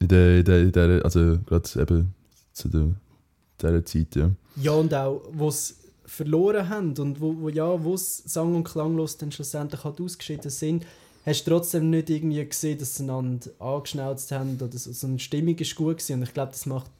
[0.00, 2.14] In der, in der, in der, also gerade eben
[2.52, 2.88] zu der,
[3.62, 4.30] dieser Zeit, ja.
[4.60, 8.64] Ja, und auch, wo sie verloren haben und wo, wo ja, wo sie sang- und
[8.64, 10.84] klanglos dann schlussendlich halt ausgeschieden sind,
[11.28, 15.18] hast du trotzdem nicht irgendwie gesehen, dass sie einander angeschnauzt haben oder so, so eine
[15.18, 16.14] Stimmung ist gut gewesen.
[16.14, 16.90] und ich glaube, das macht,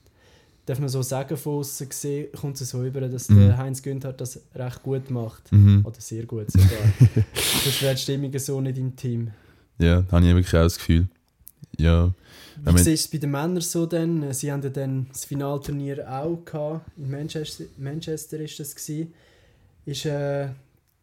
[0.66, 3.40] darf man so sagen, von außen gesehen, kommt es so über, dass Mhm.
[3.40, 5.50] der Heinz Günther das recht gut macht.
[5.52, 5.84] Mhm.
[5.86, 6.68] Oder sehr gut sogar.
[7.64, 9.30] Sonst wäre die Stimmung so nicht im Team.
[9.78, 11.08] Ja, da habe ich wirklich auch das Gefühl.
[11.78, 12.12] Ja.
[12.56, 14.32] Wie man- siehst du es bei den Männern so denn?
[14.32, 16.86] Sie haben ja dann das Finalturnier auch gehabt.
[16.96, 19.14] In Manchester, Manchester ist das gewesen.
[19.86, 20.48] Ist äh,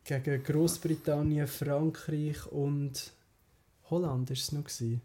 [0.04, 3.12] gegen Großbritannien, Frankreich und
[3.90, 5.02] Holland ist es noch gewesen.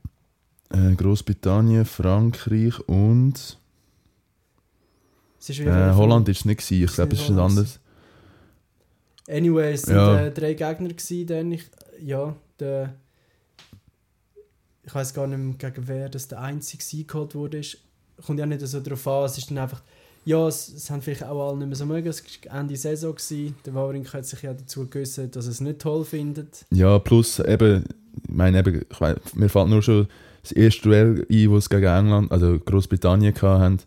[0.70, 3.58] Äh, Großbritannien, Frankreich und
[5.38, 6.84] Es ist äh, Holland ist es nicht gewesen.
[6.84, 7.80] Ich glaube, es ist anderes.
[9.28, 10.20] Anyway, es Ja.
[10.26, 11.64] äh, drei Gegner gewesen, dann ich,
[12.02, 12.94] ja, der,
[14.84, 17.60] ich weiß gar nicht mehr gegen wer das der einzige Sieg geholt wurde.
[18.26, 19.82] Kommt ja nicht so darauf an, es ist dann einfach,
[20.24, 23.14] ja, es, es haben vielleicht auch alle nicht mehr so mögen, es war Ende Saison,
[23.14, 23.54] gewesen.
[23.64, 26.66] der Wawrinka hat sich ja dazu geäußert, dass er es nicht toll findet.
[26.70, 27.84] Ja, plus eben,
[28.28, 30.06] ich meine, eben, ich weiss, mir fällt nur schon
[30.42, 33.78] das erste Duell ein, das sie gegen England, also Großbritannien hatten.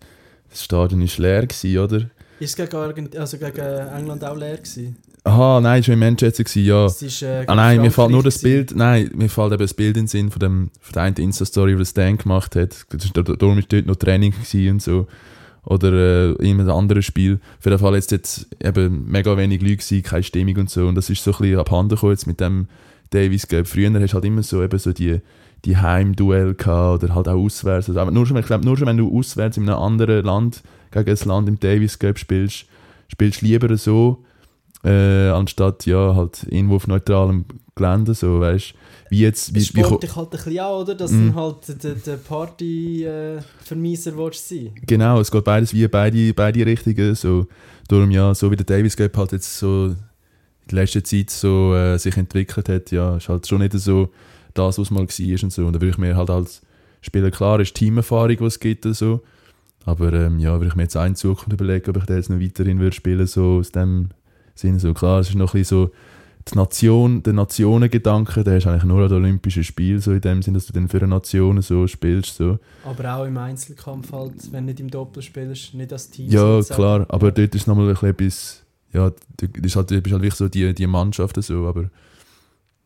[0.49, 2.09] Das Stadion war leer, gewesen, oder?
[2.39, 4.97] Ist es gegen, Argent also gegen England auch leer gewesen?
[5.25, 6.85] Aha, nein, schon in Manchester gewesen, ja.
[6.85, 9.73] Es ist, äh, Ah nein, mir fällt nur das Bild, nein, mir fällt eben das
[9.73, 12.85] Bild in den Sinn von, dem, von der einen Insta-Story, die Stan gemacht hat.
[12.89, 14.33] Das darum war dort noch Training
[14.69, 15.07] und so.
[15.65, 17.39] Oder äh, irgendein anderes Spiel.
[17.57, 20.87] Auf jeden Fall jetzt, jetzt eben mega wenig Leute gewesen, keine Stimmung und so.
[20.87, 22.67] Und das ist so ein bisschen abhanden gekommen jetzt mit dem
[23.13, 23.67] Davis Cup.
[23.67, 25.19] Früher hast du halt immer so, eben so die,
[25.65, 27.89] die Heimduell gehabt oder halt auch auswärts.
[27.89, 30.63] Also, aber nur schon, ich glaube, nur schon, wenn du auswärts in einem anderen Land
[30.91, 32.65] gegen ein Land im Davis Cup spielst,
[33.07, 34.23] spielst du lieber so,
[34.83, 37.45] äh, anstatt ja halt irgendwo auf neutralem
[37.75, 38.73] Gelände so weißt
[39.09, 40.95] wie jetzt wie, wie, spornt dich halt ein bisschen an, oder?
[40.95, 41.31] Dass Mhm.
[41.31, 47.15] du halt der, der Party-Vermieser willst sein genau es geht beides wie beide beide Richtungen
[47.15, 47.47] so
[47.87, 49.95] darum ja so wie der Davis Cup halt jetzt so
[50.69, 54.09] in der letzten Zeit so äh, sich entwickelt hat ja ist halt schon nicht so
[54.53, 56.61] das was mal war und so und da würde ich mir halt als
[57.01, 59.21] Spieler klar ist Teamerfahrung was es gibt und so
[59.85, 62.29] aber ähm, ja würde ich mir jetzt auch in Zukunft überlegen ob ich da jetzt
[62.29, 64.09] noch weiterhin würde spielen so aus dem
[64.55, 65.91] Sinn so klar es ist noch ein bisschen so
[66.51, 70.41] die Nation, der Nationengedanke, der ist eigentlich nur an den Olympischen Spielen, so in dem
[70.41, 72.35] Sinn, dass du dann für eine Nation so spielst.
[72.35, 72.59] So.
[72.83, 76.29] Aber auch im Einzelkampf halt, wenn du nicht im Doppel spielst, nicht als Team.
[76.29, 78.62] Ja, klar, aber dort ist nochmal ein bisschen etwas,
[78.93, 81.89] ja, du bist halt, bist halt wirklich so die, die Mannschaft und so, aber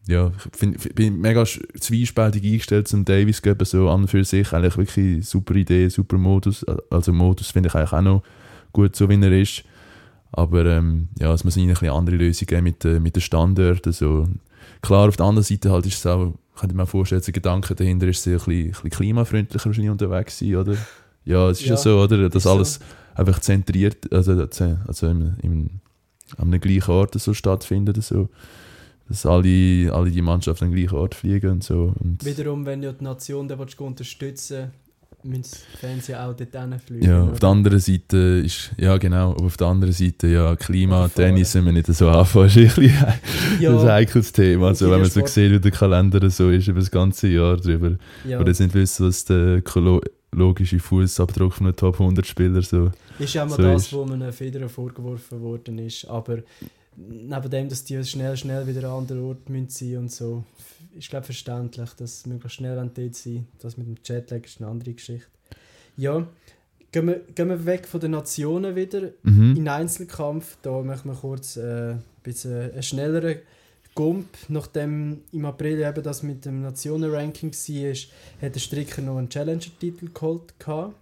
[0.07, 4.53] ja, ich find, bin mega zwiespältig eingestellt zum Davis Cup, so an und für sich,
[4.53, 8.23] eigentlich wirklich super Idee, super Modus, also Modus finde ich eigentlich auch noch
[8.71, 9.63] gut, so wie er ist,
[10.31, 14.27] aber ähm, ja, es muss eine andere Lösung geben mit, äh, mit den Standorten, so.
[14.81, 17.75] Klar, auf der anderen Seite halt ist es auch, kann ich mir vorstellen, der Gedanke
[17.75, 20.75] dahinter ist, sie ein bisschen, ein bisschen klimafreundlicher wahrscheinlich unterwegs sein, oder?
[21.25, 22.29] Ja, es ist ja, Ja, so, oder?
[22.29, 22.51] Dass ist so.
[22.51, 22.79] alles
[23.15, 24.31] einfach zentriert, also,
[24.87, 25.69] also im, im,
[26.37, 28.29] an einem gleichen Ort so stattfindet, so.
[29.07, 31.93] dass alle, alle die Mannschaften an den gleichen Ort fliegen und so.
[31.99, 34.87] Und Wiederum, wenn du die Nation dann unterstützen willst,
[35.23, 37.05] müssen die Fans ja auch dort fliegen.
[37.05, 37.31] ja, oder?
[37.31, 41.09] auf der anderen Seite ist, ja genau, aber auf der anderen Seite, ja, Klima.
[41.09, 43.19] Tennis sind wir nicht so anfangen, ist ein bisschen ein
[43.59, 45.29] ja, heikles Thema, also, wenn man so Sport.
[45.29, 47.97] sieht, wie der Kalender so ist, über das ganze Jahr drüber.
[48.25, 48.39] ja.
[48.39, 52.61] Oder jetzt nicht wissen, was der Kolo logische Fußabdruck von einem Top 100 Spieler.
[52.61, 52.91] So.
[53.19, 56.05] Ist ja immer So das, ist- wo man Federer vorgeworfen worden ist.
[56.05, 56.39] Aber
[56.95, 60.43] neben dem, dass die schnell, schnell wieder an anderen Ort müssen sein und so,
[60.97, 64.69] ist glaube verständlich, dass sie möglichst schnell dort sein Das mit dem Jetlag ist eine
[64.69, 65.27] andere Geschichte.
[65.95, 66.27] Ja,
[66.91, 69.49] gehen wir, gehen wir weg von den Nationen wieder Mhm.
[69.51, 70.57] in den Einzelkampf.
[70.61, 73.37] Da möchten wir kurz äh, ein bisschen einen schnelleren
[73.97, 74.27] Gump.
[74.47, 77.95] Nachdem im April eben das mit dem Nationenranking war,
[78.41, 80.57] hat der Stricker noch einen Challenger-Titel geholt.
[80.59, 80.93] gehabt.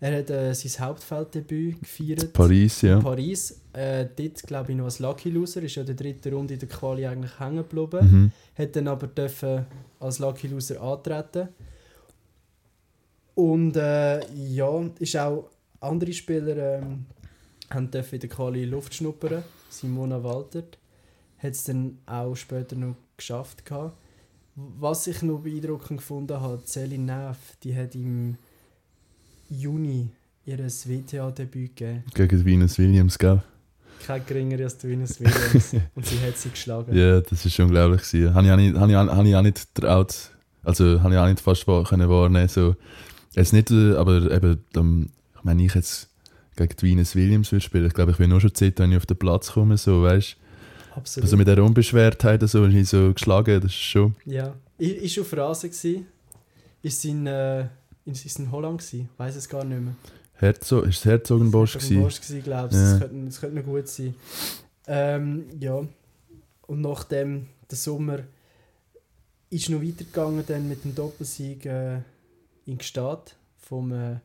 [0.00, 2.32] Er hat äh, sein Hauptfelddebüt gefeiert.
[2.32, 2.96] Paris, ja.
[2.96, 3.60] In Paris.
[3.72, 5.62] Äh, dort, glaube ich, noch als Lucky Loser.
[5.62, 8.10] Ist ja der dritte Runde in der Quali eigentlich hängen geblieben.
[8.10, 8.32] Mhm.
[8.58, 9.66] Hat dann aber dürfen
[10.00, 11.48] als Lucky Loser antreten.
[13.36, 17.06] Und äh, ja, ist auch andere Spieler ähm,
[17.70, 19.44] haben dürfen in der Quali Luft schnuppern.
[19.68, 20.79] Simona Waltert
[21.42, 23.96] hat es dann auch später noch geschafft gehabt.
[24.56, 28.36] Was ich noch beeindruckend gefunden habe, Celine Neff, die hat im
[29.48, 30.10] Juni
[30.44, 32.04] ihr WTA-Debüt gegeben.
[32.14, 33.42] Gegen Venus Williams, gell?
[34.06, 35.74] Kein geringer als Venus Williams.
[35.94, 36.96] Und sie hat sie geschlagen.
[36.96, 38.02] Ja, das ist unglaublich.
[38.32, 40.30] Habe ich auch nicht, habe ich, auch- habe ich auch nicht traut,
[40.62, 42.76] also habe ich auch nicht fast können wahrnehmen so
[43.32, 46.08] Jetzt nicht, aber eben, ähm, ich meine, ich jetzt
[46.56, 48.96] gegen die Venus Williams will spielen, ich glaube, ich will nur schon Zeit, wenn ich
[48.96, 50.36] auf den Platz komme, so, weißt
[51.00, 51.24] Absolut.
[51.24, 54.14] Also mit der Unbeschwertheit, so, ich so geschlagen, das ist schon...
[54.24, 54.54] Ja.
[54.78, 56.04] I- Ist auf Rasen gsi.
[56.82, 57.66] Ist in äh,
[58.04, 59.06] ist in Holland gsi.
[59.16, 59.94] Weiß es gar nicht mehr.
[60.34, 62.02] Herzog, ist es Herzogenbosch gewesen?
[62.02, 62.76] Bosch gsi, glaube ich.
[62.80, 62.92] Ja.
[62.92, 64.14] Das könnte, das könnte noch gut sein.
[64.86, 65.84] Ähm, ja.
[66.66, 68.20] Und nachdem der Sommer
[69.50, 71.98] ist noch weitergegangen dann mit dem Doppelsieg äh,
[72.66, 74.16] in Gstaad vom äh,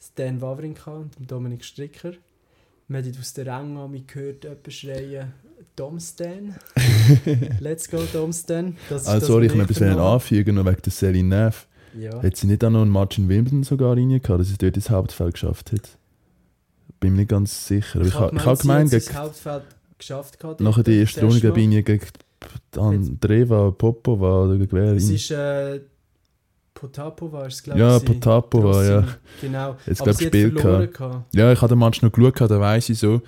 [0.00, 2.12] Stan Wawrinka und dem Dominik Stricker.
[2.88, 5.32] Man hat aus der Ränge gehört, jemand schreien
[5.76, 6.54] «Dom Stan».
[7.60, 8.76] «Let's go, Dom Stan».
[8.88, 10.12] Das ist Ah, das, sorry, ich muss etwas vernommen habe.
[10.14, 11.66] anfügen, wegen der Celine Neff.
[11.98, 12.22] Ja.
[12.22, 14.88] Hat sie nicht auch noch einen Match in Wimbledon sogar reingehabt, dass sie dort ins
[14.90, 15.98] Hauptfeld geschafft hat?
[17.00, 17.98] Bin mir nicht ganz sicher.
[18.00, 19.62] Aber ich, ha- ich habe gemeint, sie hat gegen, Hauptfeld
[19.98, 20.60] geschafft gehabt.
[20.60, 22.06] nachher die erste Runde bin ich gegen
[22.76, 24.92] Andreva, Popova oder gegen wer?
[24.94, 25.80] Es ist äh,
[26.74, 28.04] Potapova, ist es glaube Ja, ich.
[28.04, 29.04] Potapova, ja.
[29.40, 29.76] Genau.
[29.86, 31.34] Jetzt Aber glaub sie hat verloren gehabt.
[31.36, 33.20] Ja, ich habe den Match noch geschaut, da weiss ich so.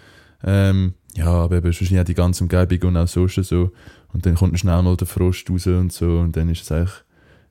[0.43, 3.71] Ähm, ja, aber eben, wahrscheinlich auch die ganze Umgebung und auch sonst so.
[4.13, 6.19] Und dann kommt schnell mal der Frost raus und so.
[6.19, 6.95] Und dann ist es eigentlich,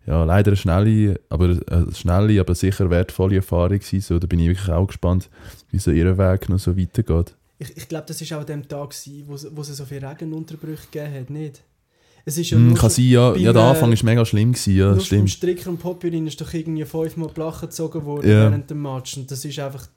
[0.05, 4.01] ja, leider eine schnelle, aber, äh, schnelle, aber sicher wertvolle Erfahrung gewesen.
[4.01, 5.29] So, da bin ich wirklich auch gespannt,
[5.71, 7.35] wie so ihr Weg noch so weitergeht.
[7.59, 10.09] Ich, ich glaube, das war auch an dem Tag, gewesen, wo, wo es so viele
[10.09, 11.63] Regenunterbrüche gegeben hat, nicht?
[12.25, 13.35] Es ist ja nur kann sein, ja.
[13.35, 15.29] Ja, der Anfang war mega schlimm, gewesen, ja, nur stimmt.
[15.29, 18.49] Stricker und Populin ist doch irgendwie fünfmal die Lache gezogen worden Ja.
[18.49, 19.17] während dem Match.
[19.17, 19.87] Und das ist einfach...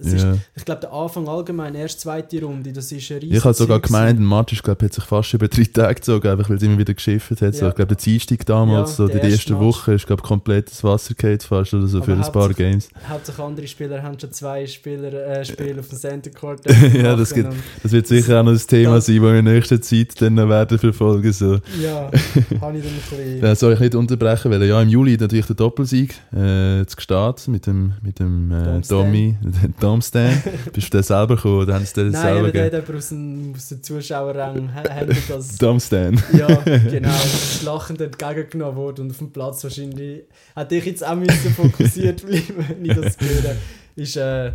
[0.00, 3.42] Es ist, ich glaube, der Anfang allgemein, erst zweite Runde, das ist ein riesen Ich
[3.44, 6.56] habe sogar gemeint, ein ist, glaub, hat sich fast über drei Tage gezogen, einfach weil
[6.56, 7.54] es immer wieder geschifft hat.
[7.54, 7.68] So, Ja.
[7.70, 9.62] ich glaube, der Dienstag damals, Ja, so der die erste Match.
[9.64, 12.88] Woche, ist glaub, komplett das Wasser gehalten fast oder so Aber für ein paar Games.
[13.08, 16.60] Hauptsächlich andere Spieler haben schon zwei Spieler, äh, Spiele auf dem Center Court.
[16.94, 19.44] Ja, das gibt- Das wird sicher auch noch das Thema Das- sein, das wir in
[19.46, 21.32] der nächsten Zeit dann werden verfolgen.
[21.32, 21.54] So.
[21.82, 22.10] Ja,
[22.60, 23.42] habe ich dann ein bisschen...
[23.42, 27.48] Ja, soll ich nicht unterbrechen, weil ja im Juli natürlich der Doppelsieg äh, zu Gstaad
[27.48, 28.80] mit dem, mit dem äh.
[28.82, 29.36] Tommy,
[29.88, 30.42] Tom Stan.
[30.74, 33.08] Bist du den selber gekommen oder haben sie den Nein, selber aber der hat aus,
[33.08, 35.56] dem, aus haben wir das...
[35.56, 36.22] Tom Stan.
[36.36, 36.46] ja,
[36.90, 40.24] genau, das lachend entgegengenommen worden und auf dem Platz wahrscheinlich...
[40.54, 43.56] Hätte ich jetzt auch müssen fokussiert bleiben, wenn ich das höre.
[43.96, 44.52] Ist, äh,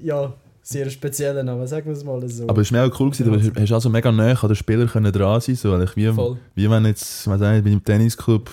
[0.00, 2.48] ja, sehr spezieller Name, sagen wir es mal so.
[2.48, 5.12] Aber es war mega cool, gewesen, du hast- also mega nah an den Spieler können
[5.12, 6.38] dran sein so, eigentlich wie, Voll.
[6.56, 8.50] wie wenn jetzt, ich auch nicht, bei einem Tennisclub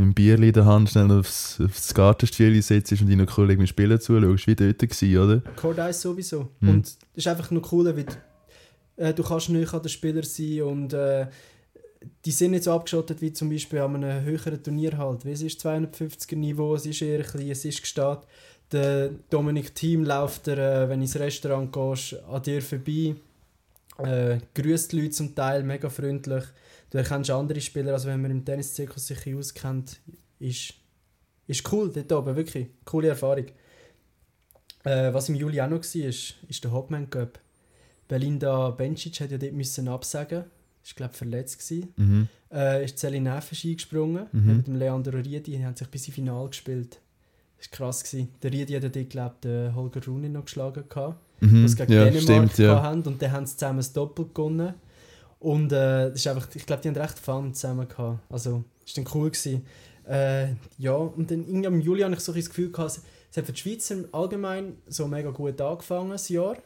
[0.00, 4.00] mit einem Bierli in der Hand schnell aufs, aufs Gartenstühle sitzt und deinen Kollegen spielen
[4.00, 5.88] zuschaust, wie dort gewesen, oder?
[5.90, 6.48] Ice sowieso.
[6.60, 6.68] Mhm.
[6.68, 8.06] Und es ist einfach noch cooler, weil
[8.96, 11.26] äh, du kannst näher an den Spieler sein und äh,
[12.24, 15.24] die sind nicht so abgeschottet wie zum Beispiel an einem höheren Turnier halt.
[15.26, 18.26] Es ist 250er Niveau, es ist eher klein, es ist gestatt.
[18.72, 23.16] Der Dominik Team läuft dir, äh, wenn du ins Restaurant gehst, an dir vorbei.
[23.98, 26.44] Äh, grüßt die Leute zum Teil, mega freundlich.
[26.90, 30.00] Du erkennst andere Spieler, also wenn man im Tenniszirkus sich auskennt,
[30.38, 30.74] ist,
[31.46, 32.68] ist cool dort oben, wirklich.
[32.84, 33.46] Coole Erfahrung.
[34.84, 37.38] Äh, was im Juli auch noch war, ist, ist der Hopman Cup.
[38.08, 40.44] Belinda Bencic hat ja dort müssen absagen.
[40.82, 41.92] Ist glaube verletzt gewesen.
[41.96, 42.28] Mhm.
[42.50, 44.56] Äh, ist Celine Neves eingesprungen Mhm.
[44.56, 45.52] mit dem Leandro Riedi.
[45.58, 46.98] Die haben sich bis ins Finale gespielt.
[47.58, 48.02] Das war krass.
[48.02, 48.28] Gewesen.
[48.42, 50.84] Der Riedi hat ja dort, glaube den Holger Rune noch geschlagen.
[50.88, 51.64] Gehabt, Mhm.
[51.64, 52.82] was gegen Ja, Dänemark stimmt, ja.
[52.82, 53.02] haben.
[53.02, 54.74] Und dann haben sie zusammen das Doppel gewonnen.
[55.40, 58.20] Und äh, das ist einfach, ich glaube, die haben recht Fun zusammen gehabt.
[58.28, 58.62] Also, war
[58.94, 59.30] dann cool.
[59.30, 59.66] Gewesen.
[60.08, 63.36] Äh, ja, und dann irgendwie im Juli habe ich so ein das Gefühl gehabt, es-
[63.36, 66.56] hat für die Schweizer allgemein so mega gut angefangen, das Jahr.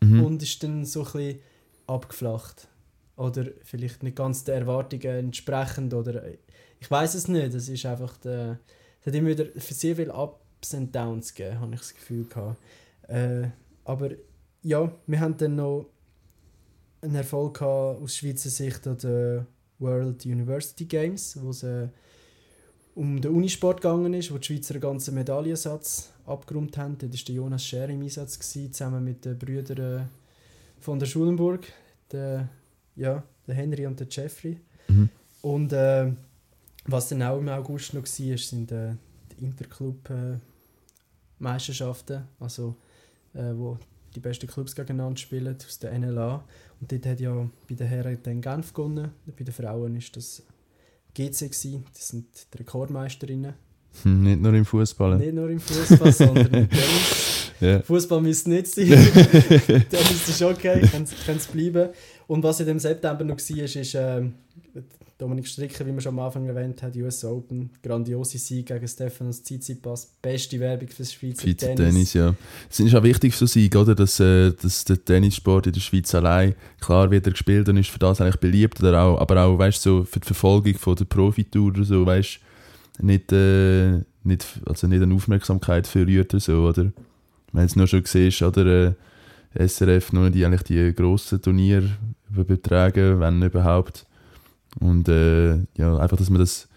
[0.00, 0.24] Mhm.
[0.24, 1.38] Und ist dann so ein bisschen
[1.86, 2.68] abgeflacht.
[3.16, 5.92] Oder vielleicht nicht ganz den Erwartungen entsprechend.
[5.94, 6.22] Oder
[6.80, 7.54] ich weiß es nicht.
[7.54, 8.58] Es ist einfach der,
[9.00, 11.92] es hat immer wieder für sehr viel Up Ups and Downs gegeben, habe ich das
[11.92, 12.56] Gefühl gehabt.
[13.08, 13.48] Äh,
[13.84, 14.10] aber
[14.62, 15.86] ja, wir haben dann noch
[17.02, 19.46] einen Erfolg gehabt aus Schweizer Sicht an den
[19.78, 21.88] World University Games, wo es äh,
[22.94, 26.96] um den Unisport gegangen ist, wo die Schweizer einen ganzen Medaillensatz abgeräumt haben.
[26.98, 30.04] Dort war der Jonas Scher im Einsatz, gewesen, zusammen mit den Brüdern äh,
[30.80, 31.72] von der Schulenburg,
[32.10, 32.50] der,
[32.94, 34.60] ja, der Henry und der Jeffrey.
[34.88, 35.08] Mhm.
[35.40, 36.12] Und äh,
[36.84, 38.96] was dann auch im August noch war, sind äh,
[39.32, 42.76] die Interclub-Meisterschaften, also
[43.34, 43.78] äh, wo
[44.14, 46.44] die besten Clubs gegeneinander spielen aus der NLA.
[46.82, 50.42] Und dort hat ja bei den Herren dann Genf gewonnen, bei den Frauen ist das
[51.14, 51.80] GC.
[51.94, 53.54] Das sind die Rekordmeisterinnen.
[54.02, 55.18] Hm, nicht nur im Fußball.
[55.18, 57.28] Nicht nur im Fußball, sondern im Tennis.
[57.60, 57.80] Ja.
[57.80, 58.88] Fußball müsste nicht sein.
[58.88, 61.90] Tennis ist okay, kann es bleiben.
[62.26, 64.34] Und was in dem September noch war, ist, ist ähm,
[65.22, 69.44] Dominik Stricker, wie wir schon am Anfang erwähnt haben, US Open, grandiose Sieg gegen Stefanos
[69.44, 71.94] Tsitsipas, beste Werbung fürs Schweizer Schweizer Tennis.
[71.94, 72.34] Tennis, ja.
[72.68, 73.94] Es ist auch wichtig für Sieg, oder?
[73.94, 77.90] Dass, äh, dass der Tennissport in der Schweiz allein klar wird er gespielt und ist
[77.90, 81.04] für das eigentlich beliebt, oder auch, aber auch, weißt so für die Verfolgung von der
[81.04, 82.40] Profitour oder so, weißt
[82.98, 86.92] nicht, äh, nicht, also nicht eine Aufmerksamkeit verliert oder so, oder?
[87.52, 88.66] Wenn es nur schon siehst, oder?
[88.66, 88.94] Äh,
[89.54, 91.90] SRF nur die eigentlich die grossen Turniere
[92.34, 94.06] übertragen, wenn überhaupt.
[94.80, 96.68] Und äh, ja, einfach, dass man das,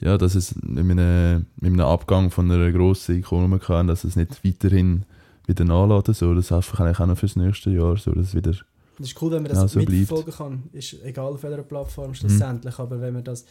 [0.00, 4.16] ja, dass es mit einem, mit einem Abgang von einer grossen Ikone kann, dass es
[4.16, 5.04] nicht weiterhin
[5.46, 6.34] wieder nachladen so.
[6.34, 8.52] Das hoffe ich eigentlich auch noch fürs nächste Jahr, so, dass es wieder
[8.98, 10.62] Das ist cool, wenn man das Ja, so mitverfolgen kann.
[10.72, 13.44] Ist egal auf welcher Plattform schlussendlich, aber wenn man das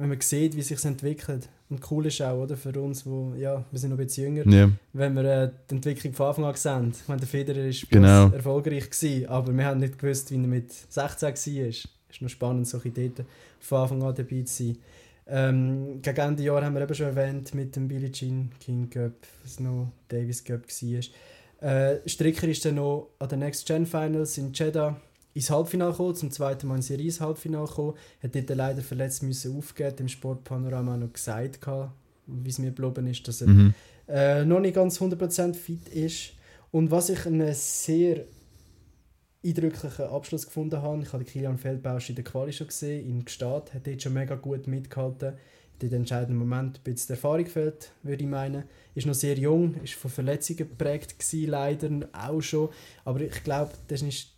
[0.00, 3.64] wenn man sieht, wie sich entwickelt und cool ist auch, oder, für uns, wo, ja,
[3.70, 6.54] wir sind noch ein bisschen jünger, ja, wenn wir äh, die Entwicklung von Anfang an
[6.54, 6.92] sehen.
[7.02, 8.28] Ich meine, der Federer ist Genau.
[8.30, 11.34] erfolgreich gewesen, aber wir haben nicht gewusst, wie er mit 16 war.
[11.68, 13.26] Es ist noch spannend, solche dort
[13.60, 14.78] von Anfang an dabei zu sein.
[15.28, 19.12] Ähm, gegen Ende Jahr haben wir eben schon erwähnt mit dem Billie Jean King Cup,
[19.44, 21.70] was noch Davis Cup war.
[21.70, 24.96] Äh, Stricker ist dann noch an den Next Gen Finals in Jeddah
[25.34, 27.94] ins Halbfinale gekommen, zum zweiten Mal in Serie ins Halbfinale gekommen.
[28.22, 31.92] Hat dort leider verletzt müssen aufgeben, im Sportpanorama noch gesagt, gehabt,
[32.26, 33.74] wie es mir geblieben ist, dass er mhm.
[34.08, 36.32] äh, noch nicht ganz 100% fit ist.
[36.70, 38.24] Und was ich einen sehr
[39.44, 43.72] eindrücklichen Abschluss gefunden habe, ich habe Kilian Feldbausch in der Quali schon gesehen, in Gstaad,
[43.72, 45.34] hat dort schon mega gut mitgehalten.
[45.82, 48.64] In den entscheidenden Moment ein bisschen Erfahrung fehlt, würde ich meinen.
[48.94, 52.68] Ist noch sehr jung, ist von Verletzungen geprägt gewesen, leider auch schon.
[53.06, 54.28] Aber ich glaube, das ist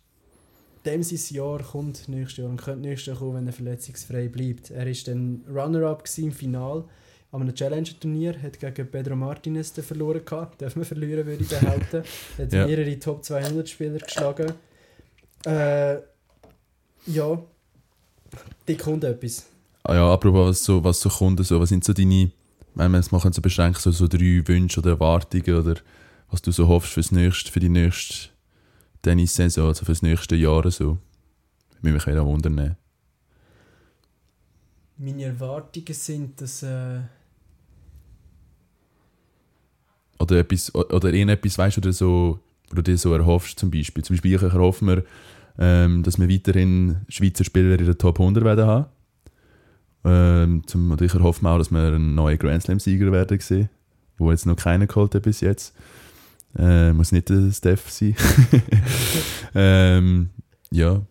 [0.85, 4.71] dem sein Jahr kommt nächstes Jahr und könnte nächstes Jahr kommen, wenn er verletzungsfrei bleibt.
[4.71, 6.85] Er ist dann Runner-up im Final
[7.31, 10.61] an einem Challenger-Turnier, hat gegen Pedro Martinez verloren gehabt.
[10.61, 12.03] Darf man verlieren, würde ich behaupten.
[12.37, 12.67] hat Ja.
[12.67, 14.53] mehrere Top 200-Spieler geschlagen.
[15.45, 15.95] Äh,
[17.07, 17.43] ja,
[18.67, 19.47] die kommt etwas.
[19.83, 22.31] Ah ja, apropos, was so, was so kommt, so, was sind so deine,
[22.75, 25.75] wenn wir es machen, so beschränkt, so, so drei Wünsche oder Erwartungen oder
[26.29, 28.29] was du so hoffst fürs nächste, für die nächste
[29.03, 30.97] Tennissaison, also fürs nächste Jahr so.
[31.81, 32.75] Würde mich wieder wundern.
[34.97, 37.01] Meine Erwartungen sind, dass äh,
[40.19, 42.39] Oder etwas, oder irgendetwas, weißt du, oder so,
[42.69, 44.03] wo du dir so erhoffst, zum Beispiel.
[44.03, 45.03] Zum Beispiel, ich erhoffe mir,
[45.59, 48.85] ähm, dass wir weiterhin Schweizer Spieler in der Top 100 werden haben.
[50.05, 53.69] Ähm, zum, oder ich erhoffe mir auch, dass wir einen neuen Grand Slam-Sieger werden sehen,
[54.17, 55.75] wo jetzt noch keiner geholt hat bis jetzt.
[56.57, 58.15] Äh, muss nicht der Steph sein.
[59.55, 60.29] ähm,
[60.71, 61.01] ja,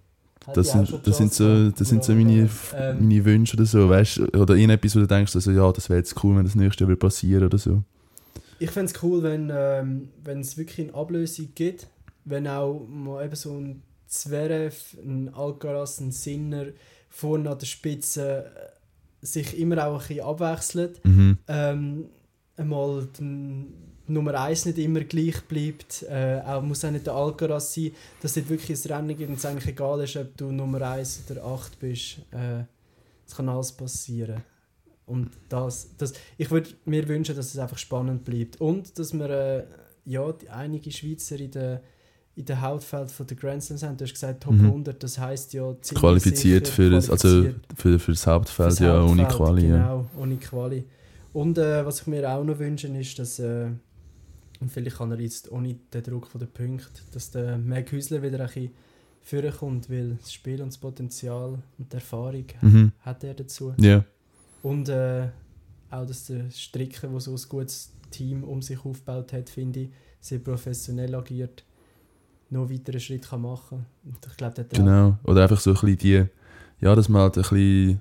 [0.55, 2.48] das sind, das sind so, das sind so meine.
[2.74, 4.37] Ähm, meine Wünsche oder so, weißt?
[4.37, 6.98] Oder irgendetwas, wo du denkst, also, ja, das wäre jetzt cool, wenn das nächste würde
[6.98, 7.83] passieren oder so.
[8.59, 11.88] Ich fände es cool, wenn ähm, es wirklich eine Ablösung gibt,
[12.24, 16.66] wenn auch mal eben so ein Zverev, ein Alcaraz, ein Sinner
[17.09, 21.05] vorne an der Spitze äh, sich immer auch ein bisschen abwechselt.
[21.05, 21.38] Mhm.
[21.48, 22.05] Ähm,
[22.57, 23.66] einmal die
[24.12, 28.35] Nummer 1 nicht immer gleich bleibt, äh, auch muss auch nicht der Alcaraz sein, dass
[28.35, 31.44] dort wirklich ein Rennen gibt und es eigentlich egal ist, ob du Nummer 1 oder
[31.44, 32.18] 8 bist.
[32.31, 32.64] Äh,
[33.27, 34.42] es kann alles passieren.
[35.07, 38.61] Und das, das, ich würde mir wünschen, dass es einfach spannend bleibt.
[38.61, 39.64] Und dass wir äh,
[40.05, 41.83] ja, einige Schweizer in der,
[42.35, 43.96] in der Hautfeld von der Grand Slams haben.
[43.96, 44.66] Du hast gesagt Top Mhm.
[44.66, 48.79] 100, das heisst ja ziemlich Qualifiziert sicher für das, also für, für das Hauptfeld, fürs
[48.79, 49.68] ja, ohne Hauptfeld, Quali.
[49.68, 49.77] Ja.
[49.77, 50.85] Genau, ohne Quali.
[51.33, 53.70] Und äh, was ich mir auch noch wünsche, ist, dass, äh,
[54.62, 58.22] und vielleicht kann er jetzt ohne den Druck von den Punkten, dass der Meg Hüsler
[58.22, 58.70] wieder ein bisschen
[59.22, 62.93] vorkommt, weil das Spiel und das Potenzial und die Erfahrung Mhm.
[63.01, 63.74] hat er dazu.
[63.78, 64.05] Ja,
[64.62, 65.28] Und äh,
[65.91, 69.89] auch, dass der Stricker, der so ein gutes Team um sich aufgebaut hat, finde ich,
[70.20, 71.64] sehr professionell agiert,
[72.51, 75.18] noch weiteren Schritt kann machen Und ich glaube, der genau.
[75.24, 76.24] Oder einfach so ein bisschen die,
[76.80, 78.01] ja, dass man halt ein bisschen,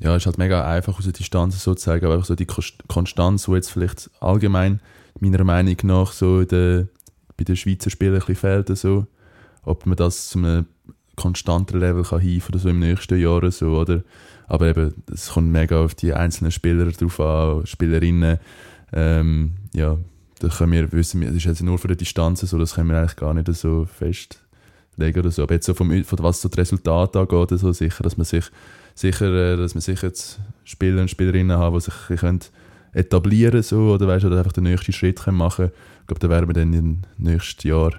[0.00, 2.46] ja, ist halt mega einfach aus der Distanz so zu zeigen, aber einfach so die
[2.46, 4.80] Konstanz, die jetzt vielleicht allgemein
[5.20, 6.88] meiner Meinung nach so der,
[7.36, 9.06] bei den Schweizer Spielern ein fehlt, so.
[9.62, 10.66] ob man das zu einem
[11.16, 14.02] konstanteren Level kann hieven oder so im nächsten Jahr so, oder?
[14.46, 18.38] Aber eben, es kommt mega auf die einzelnen Spieler drauf an, Spielerinnen.
[18.92, 19.96] Ähm, ja,
[20.40, 22.98] da können wir wissen, das ist jetzt nur von der Distanz so, das können wir
[22.98, 25.42] eigentlich gar nicht so festlegen oder so.
[25.42, 28.46] Aber jetzt so vom, von was so das Resultat angeht, so sicher, dass man sich
[28.94, 32.40] sicher, äh, dass wir sicher jetzt Spieler und Spielerinnen haben, die sich können
[32.92, 35.72] etablieren so, oder weißt, oder einfach den nächsten Schritt können machen können.
[36.00, 37.92] Ich glaube, da werden wir dann im nächsten Jahr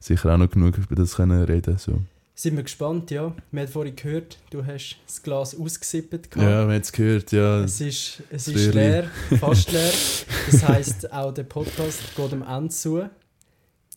[0.00, 2.00] sicher auch noch genug über das können reden so.
[2.34, 3.34] Sind wir gespannt, ja.
[3.50, 6.36] Wir haben vorhin gehört, du hast das Glas ausgesippt.
[6.36, 7.64] Ja, wir haben es gehört, ja.
[7.64, 9.10] Es ist, es ist leer,
[9.40, 9.90] fast leer.
[10.50, 13.10] Das heisst, auch der Podcast geht am Ende zu.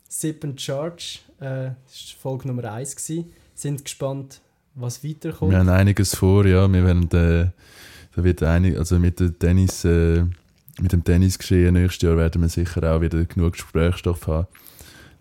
[0.10, 2.96] Sip and Charge, äh, das war Folge Nummer 1.
[2.96, 3.32] Gewesen.
[3.54, 4.42] Sind gespannt,
[4.74, 5.52] was weiterkommt.
[5.52, 6.68] Wir haben einiges vor, ja.
[6.68, 7.52] Wir werden, äh,
[8.16, 10.26] da wird einig, also mit dem Tennis, äh,
[10.80, 14.48] mit dem Tennisgeschehen nächstes Jahr werden wir sicher auch wieder genug Gesprächsstoff haben.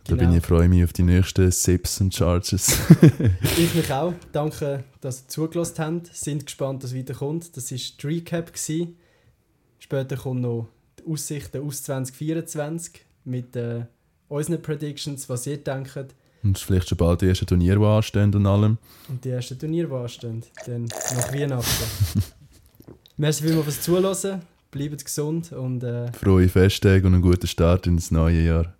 [0.04, 0.30] Da genau.
[0.30, 2.78] bin ich, freue mich auf die nächsten Sips und Charges.
[3.56, 4.14] ich mich auch.
[4.32, 6.06] Danke, dass ihr zugelassen habt.
[6.14, 7.56] Sind gespannt, was weiterkommt.
[7.56, 8.52] Das war die Recap.
[8.52, 8.96] Gewesen.
[9.78, 10.68] Später kommt noch
[10.98, 13.84] die Aussichten aus 2024 mit äh,
[14.28, 16.14] unseren Predictions, was ihr denkt.
[16.42, 18.78] Und vielleicht schon bald die ersten Turniere, die anstehen und allem.
[19.08, 20.42] Und die ersten Turniere, die anstehen.
[20.66, 22.22] Dann nach Weihnachten.
[23.20, 24.40] Merci vielmals fürs Zuhören.
[24.70, 25.84] Bleibt gesund und...
[25.84, 28.72] Äh, Frohe Festtage und einen guten Start ins neue Jahr.